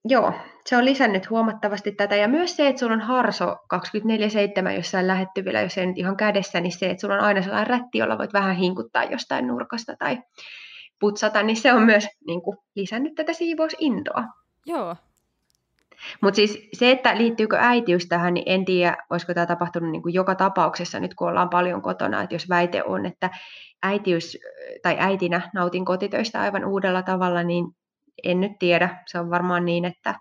joo, 0.05 0.33
se 0.65 0.77
on 0.77 0.85
lisännyt 0.85 1.29
huomattavasti 1.29 1.91
tätä. 1.91 2.15
Ja 2.15 2.27
myös 2.27 2.55
se, 2.55 2.67
että 2.67 2.79
sulla 2.79 2.93
on 2.93 3.01
harso 3.01 3.55
24-7 4.67 4.71
jossain 4.75 5.07
lähettyvillä, 5.07 5.61
jos 5.61 5.77
ei 5.77 5.85
nyt 5.85 5.97
ihan 5.97 6.17
kädessä, 6.17 6.61
niin 6.61 6.71
se, 6.71 6.89
että 6.89 7.01
sulla 7.01 7.15
on 7.15 7.21
aina 7.21 7.41
sellainen 7.41 7.67
rätti, 7.67 7.97
jolla 7.97 8.17
voit 8.17 8.33
vähän 8.33 8.55
hinkuttaa 8.55 9.03
jostain 9.03 9.47
nurkasta 9.47 9.95
tai 9.99 10.17
putsata, 10.99 11.43
niin 11.43 11.55
se 11.55 11.73
on 11.73 11.81
myös 11.81 12.07
niin 12.27 12.41
kuin, 12.41 12.57
lisännyt 12.75 13.15
tätä 13.15 13.33
siivousintoa. 13.33 14.23
Joo. 14.65 14.95
Mutta 16.21 16.35
siis 16.35 16.69
se, 16.73 16.91
että 16.91 17.17
liittyykö 17.17 17.57
äitiys 17.59 18.05
tähän, 18.07 18.33
niin 18.33 18.43
en 18.45 18.65
tiedä, 18.65 18.97
olisiko 19.09 19.33
tämä 19.33 19.45
tapahtunut 19.45 19.91
niin 19.91 20.01
kuin 20.01 20.13
joka 20.13 20.35
tapauksessa 20.35 20.99
nyt, 20.99 21.13
kun 21.13 21.27
ollaan 21.27 21.49
paljon 21.49 21.81
kotona, 21.81 22.21
että 22.21 22.35
jos 22.35 22.49
väite 22.49 22.83
on, 22.83 23.05
että 23.05 23.29
äitiys 23.83 24.37
tai 24.81 24.97
äitinä 24.99 25.49
nautin 25.53 25.85
kotitöistä 25.85 26.41
aivan 26.41 26.65
uudella 26.65 27.03
tavalla, 27.03 27.43
niin 27.43 27.65
en 28.23 28.41
nyt 28.41 28.51
tiedä. 28.59 29.03
Se 29.07 29.19
on 29.19 29.29
varmaan 29.29 29.65
niin, 29.65 29.85
että 29.85 30.19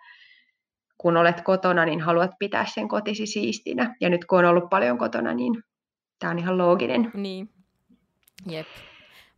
kun 0.99 1.17
olet 1.17 1.41
kotona, 1.41 1.85
niin 1.85 2.01
haluat 2.01 2.31
pitää 2.39 2.67
sen 2.75 2.89
kotisi 2.89 3.27
siistinä. 3.27 3.95
Ja 4.01 4.11
nyt 4.11 4.25
kun 4.25 4.39
on 4.39 4.45
ollut 4.45 4.71
paljon 4.71 4.99
kotona, 4.99 5.35
niin 5.35 5.63
tämä 6.19 6.31
on 6.31 6.39
ihan 6.39 6.59
looginen. 6.59 7.11
Niin, 7.15 7.51
jep. 8.47 8.67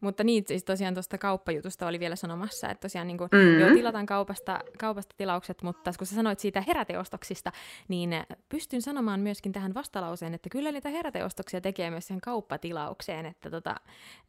Mutta 0.01 0.25
niin, 0.25 0.45
siis 0.47 0.65
tosiaan 0.65 0.95
tuosta 0.95 1.19
kauppajutusta 1.19 1.87
oli 1.87 2.01
vielä 2.01 2.17
sanomassa, 2.17 2.69
että 2.69 2.81
tosiaan 2.81 3.07
niin 3.07 3.19
kuin, 3.19 3.29
mm-hmm. 3.33 3.61
joo, 3.61 3.71
tilataan 3.71 4.07
kaupasta, 4.07 4.61
kaupasta 4.79 5.15
tilaukset, 5.19 5.63
mutta 5.63 5.91
kun 5.99 6.07
sä 6.07 6.15
sanoit 6.15 6.39
siitä 6.39 6.65
heräteostoksista, 6.67 7.53
niin 7.89 8.11
pystyn 8.49 8.83
sanomaan 8.83 9.21
myöskin 9.21 9.53
tähän 9.53 9.75
vastalauseen, 9.75 10.35
että 10.35 10.49
kyllä 10.49 10.73
niitä 10.73 10.89
heräteostoksia 10.89 11.61
tekee 11.61 11.91
myös 11.91 12.07
siihen 12.07 12.21
kauppatilaukseen, 12.21 13.27
että 13.27 13.51
tota, 13.51 13.75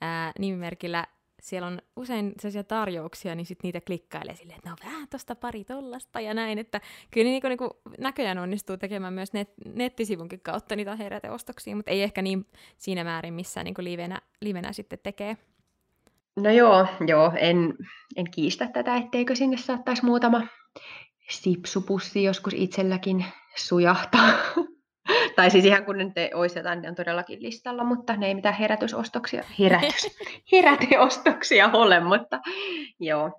ää, 0.01 0.31
nimimerkillä 0.39 1.05
siellä 1.41 1.67
on 1.67 1.81
usein 1.95 2.33
sellaisia 2.39 2.63
tarjouksia, 2.63 3.35
niin 3.35 3.45
sitten 3.45 3.67
niitä 3.67 3.81
klikkailee 3.81 4.35
silleen, 4.35 4.57
että 4.57 4.69
no 4.69 4.75
vähän 4.85 5.07
tosta 5.07 5.35
pari 5.35 5.63
tollasta 5.63 6.21
ja 6.21 6.33
näin, 6.33 6.59
että 6.59 6.81
kyllä 7.11 7.29
niin 7.29 7.57
kuin, 7.57 7.69
näköjään 7.99 8.37
onnistuu 8.37 8.77
tekemään 8.77 9.13
myös 9.13 9.33
net, 9.33 9.49
nettisivunkin 9.75 10.41
kautta 10.41 10.75
niitä 10.75 10.95
heräteostoksia, 10.95 11.75
mutta 11.75 11.91
ei 11.91 12.03
ehkä 12.03 12.21
niin 12.21 12.45
siinä 12.77 13.03
määrin, 13.03 13.33
missä 13.33 13.63
niin 13.63 13.75
livenä, 13.79 14.21
livenä 14.41 14.73
sitten 14.73 14.99
tekee. 15.03 15.37
No 16.35 16.49
joo, 16.49 16.87
joo 17.07 17.31
en, 17.35 17.73
en 18.15 18.31
kiistä 18.31 18.67
tätä, 18.67 18.95
etteikö 18.95 19.35
sinne 19.35 19.57
saattaisi 19.57 20.05
muutama 20.05 20.47
sipsupussi 21.29 22.23
joskus 22.23 22.53
itselläkin 22.53 23.25
sujahtaa. 23.55 24.33
tai 25.35 25.51
siis 25.51 25.65
ihan 25.65 25.85
kun 25.85 25.97
ne 25.97 26.29
olisi 26.33 26.59
jotain, 26.59 26.81
ne 26.81 26.89
on 26.89 26.95
todellakin 26.95 27.43
listalla, 27.43 27.83
mutta 27.83 28.15
ne 28.15 28.27
ei 28.27 28.35
mitään 28.35 28.55
herätysostoksia, 28.55 29.43
herätys, 29.59 30.17
heräteostoksia 30.51 31.69
ole, 31.73 31.99
mutta 31.99 32.39
joo. 32.99 33.31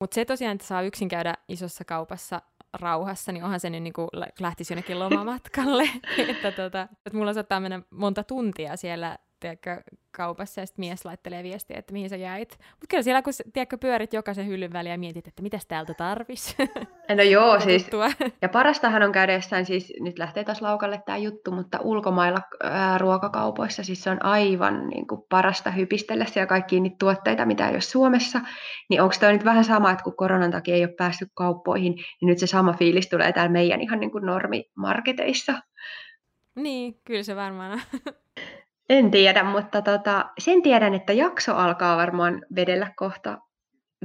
Mutta 0.00 0.14
se 0.14 0.24
tosiaan, 0.24 0.54
että 0.54 0.66
saa 0.66 0.82
yksin 0.82 1.08
käydä 1.08 1.34
isossa 1.48 1.84
kaupassa 1.84 2.42
rauhassa, 2.72 3.32
niin 3.32 3.44
onhan 3.44 3.60
se 3.60 3.70
nyt 3.70 3.82
niin 3.82 3.92
kuin 3.92 4.08
lähtisi 4.40 4.72
jonnekin 4.72 4.98
lomamatkalle. 4.98 5.88
että, 6.28 6.52
tota, 6.52 6.82
että 6.82 7.18
mulla 7.18 7.34
saattaa 7.34 7.60
mennä 7.60 7.82
monta 7.90 8.24
tuntia 8.24 8.76
siellä 8.76 9.18
tiedätkö, 9.40 9.82
kaupassa 10.16 10.60
ja 10.60 10.66
sitten 10.66 10.82
mies 10.82 11.04
laittelee 11.04 11.42
viestiä, 11.42 11.78
että 11.78 11.92
mihin 11.92 12.10
sä 12.10 12.16
jäit. 12.16 12.58
Mutta 12.70 12.86
kyllä 12.88 13.02
siellä, 13.02 13.22
kun 13.22 13.32
tiedätkö, 13.52 13.78
pyörit 13.78 14.12
jokaisen 14.12 14.46
hyllyn 14.46 14.72
väliä 14.72 14.94
ja 14.94 14.98
mietit, 14.98 15.28
että 15.28 15.42
mitäs 15.42 15.66
täältä 15.66 15.94
tarvis. 15.94 16.56
No 17.16 17.22
joo, 17.22 17.60
siis, 17.60 17.90
ja 18.42 18.48
parastahan 18.48 19.02
on 19.02 19.12
käydä 19.12 19.32
jossain, 19.32 19.66
siis 19.66 19.92
nyt 20.00 20.18
lähtee 20.18 20.44
taas 20.44 20.62
laukalle 20.62 21.02
tämä 21.06 21.18
juttu, 21.18 21.50
mutta 21.50 21.78
ulkomailla 21.82 22.38
ää, 22.62 22.98
ruokakaupoissa 22.98 23.82
siis 23.84 24.02
se 24.02 24.10
on 24.10 24.24
aivan 24.24 24.88
niin 24.88 25.06
kuin, 25.06 25.22
parasta 25.30 25.70
hypistellä 25.70 26.24
siellä 26.24 26.46
kaikkiin 26.46 26.82
niitä 26.82 26.96
tuotteita, 26.98 27.46
mitä 27.46 27.68
ei 27.68 27.74
ole 27.74 27.80
Suomessa. 27.80 28.40
Niin 28.90 29.02
onko 29.02 29.14
toi 29.20 29.32
nyt 29.32 29.44
vähän 29.44 29.64
sama, 29.64 29.90
että 29.90 30.04
kun 30.04 30.16
koronan 30.16 30.50
takia 30.50 30.74
ei 30.74 30.84
ole 30.84 30.92
päässyt 30.92 31.28
kauppoihin, 31.34 31.92
niin 31.92 32.26
nyt 32.26 32.38
se 32.38 32.46
sama 32.46 32.72
fiilis 32.72 33.08
tulee 33.08 33.32
täällä 33.32 33.52
meidän 33.52 33.80
ihan 33.80 34.00
niin 34.00 34.10
kuin 34.10 34.26
normimarketeissa. 34.26 35.54
Niin, 36.54 37.00
kyllä 37.04 37.22
se 37.22 37.36
varmaan 37.36 37.72
on. 37.72 37.80
En 38.88 39.10
tiedä, 39.10 39.44
mutta 39.44 39.82
tota, 39.82 40.24
sen 40.38 40.62
tiedän, 40.62 40.94
että 40.94 41.12
jakso 41.12 41.54
alkaa 41.54 41.96
varmaan 41.96 42.42
vedellä 42.54 42.92
kohta 42.96 43.38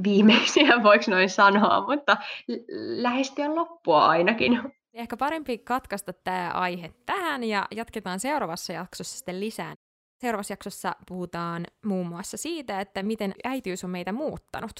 viimeisiä, 0.04 0.68
voiko 0.82 1.04
noin 1.08 1.30
sanoa, 1.30 1.86
mutta 1.86 2.16
lähestyä 2.96 3.54
loppua 3.54 4.06
ainakin. 4.06 4.60
Ehkä 4.94 5.16
parempi 5.16 5.58
katkaista 5.58 6.12
tämä 6.12 6.50
aihe 6.50 6.92
tähän 7.06 7.44
ja 7.44 7.66
jatketaan 7.70 8.20
seuraavassa 8.20 8.72
jaksossa 8.72 9.18
sitten 9.18 9.40
lisää. 9.40 9.74
Seuraavassa 10.20 10.52
jaksossa 10.52 10.96
puhutaan 11.08 11.64
muun 11.84 12.06
muassa 12.06 12.36
siitä, 12.36 12.80
että 12.80 13.02
miten 13.02 13.34
äitiys 13.44 13.84
on 13.84 13.90
meitä 13.90 14.12
muuttanut. 14.12 14.72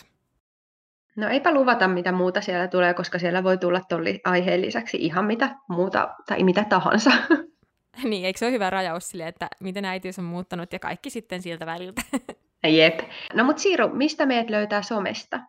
No 1.16 1.28
eipä 1.28 1.54
luvata, 1.54 1.88
mitä 1.88 2.12
muuta 2.12 2.40
siellä 2.40 2.68
tulee, 2.68 2.94
koska 2.94 3.18
siellä 3.18 3.44
voi 3.44 3.58
tulla 3.58 3.80
tuon 3.88 4.02
aiheen 4.24 4.62
lisäksi 4.62 4.96
ihan 4.96 5.24
mitä 5.24 5.56
muuta 5.68 6.14
tai 6.28 6.44
mitä 6.44 6.64
tahansa. 6.64 7.10
Niin, 8.04 8.24
eikö 8.24 8.38
se 8.38 8.44
ole 8.46 8.52
hyvä 8.52 8.70
rajaus 8.70 9.08
sille, 9.08 9.28
että 9.28 9.48
miten 9.60 9.84
äitiys 9.84 10.18
on 10.18 10.24
muuttanut 10.24 10.72
ja 10.72 10.78
kaikki 10.78 11.10
sitten 11.10 11.42
siltä 11.42 11.66
väliltä? 11.66 12.02
Jep. 12.78 13.00
No 13.34 13.44
mut 13.44 13.58
Siiru, 13.58 13.88
mistä 13.88 14.26
meidät 14.26 14.50
löytää 14.50 14.82
somesta? 14.82 15.40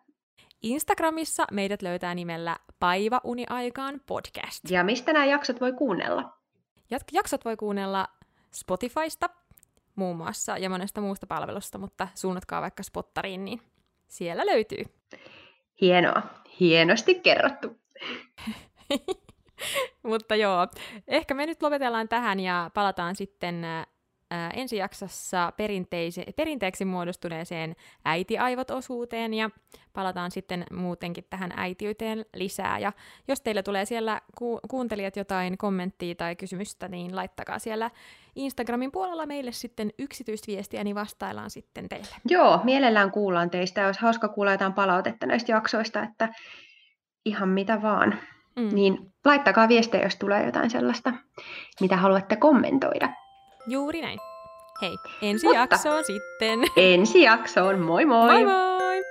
Instagramissa 0.62 1.44
meidät 1.52 1.82
löytää 1.82 2.14
nimellä 2.14 2.56
Paiva 2.78 3.20
Uniaikaan 3.24 4.00
podcast. 4.06 4.70
Ja 4.70 4.84
mistä 4.84 5.12
nämä 5.12 5.24
jaksot 5.24 5.60
voi 5.60 5.72
kuunnella? 5.72 6.38
Jaksot 7.12 7.44
voi 7.44 7.56
kuunnella 7.56 8.08
Spotifysta 8.50 9.30
muun 9.96 10.16
muassa 10.16 10.58
ja 10.58 10.70
monesta 10.70 11.00
muusta 11.00 11.26
palvelusta, 11.26 11.78
mutta 11.78 12.08
suunnatkaa 12.14 12.62
vaikka 12.62 12.82
Spottariin, 12.82 13.44
niin 13.44 13.60
siellä 14.08 14.46
löytyy. 14.46 14.84
Hienoa. 15.80 16.22
Hienosti 16.60 17.14
kerrottu. 17.14 17.80
Mutta 20.02 20.36
joo, 20.36 20.66
ehkä 21.08 21.34
me 21.34 21.46
nyt 21.46 21.62
lopetellaan 21.62 22.08
tähän 22.08 22.40
ja 22.40 22.70
palataan 22.74 23.16
sitten 23.16 23.64
ää, 23.64 24.50
ensi 24.50 24.76
jaksossa 24.76 25.52
perinteeksi 26.36 26.84
muodostuneeseen 26.84 27.76
äitiaivot-osuuteen 28.04 29.34
ja 29.34 29.50
palataan 29.92 30.30
sitten 30.30 30.64
muutenkin 30.72 31.24
tähän 31.30 31.52
äitiyteen 31.56 32.24
lisää. 32.34 32.78
Ja 32.78 32.92
jos 33.28 33.40
teillä 33.40 33.62
tulee 33.62 33.84
siellä 33.84 34.20
ku- 34.38 34.60
kuuntelijat 34.70 35.16
jotain 35.16 35.58
kommenttia 35.58 36.14
tai 36.14 36.36
kysymystä, 36.36 36.88
niin 36.88 37.16
laittakaa 37.16 37.58
siellä 37.58 37.90
Instagramin 38.36 38.92
puolella 38.92 39.26
meille 39.26 39.52
sitten 39.52 39.90
yksityisviestiä, 39.98 40.84
niin 40.84 40.96
vastaillaan 40.96 41.50
sitten 41.50 41.88
teille. 41.88 42.16
Joo, 42.28 42.60
mielellään 42.64 43.10
kuullaan 43.10 43.50
teistä. 43.50 43.86
Olisi 43.86 44.00
hauska 44.00 44.28
kuulla 44.28 44.52
jotain 44.52 44.72
palautetta 44.72 45.26
näistä 45.26 45.52
jaksoista, 45.52 46.02
että 46.02 46.28
ihan 47.24 47.48
mitä 47.48 47.82
vaan. 47.82 48.18
Mm. 48.56 48.74
Niin 48.74 48.98
laittakaa 49.24 49.68
viestejä, 49.68 50.04
jos 50.04 50.16
tulee 50.16 50.46
jotain 50.46 50.70
sellaista, 50.70 51.12
mitä 51.80 51.96
haluatte 51.96 52.36
kommentoida. 52.36 53.08
Juuri 53.66 54.02
näin. 54.02 54.18
Hei, 54.82 54.96
ensi 55.22 55.46
Mutta 55.46 55.60
jaksoon 55.60 56.04
sitten. 56.04 56.58
Ensi 56.76 57.22
jaksoon, 57.22 57.78
moi 57.78 58.04
moi! 58.04 58.32
Moi 58.32 58.44
moi! 58.44 59.02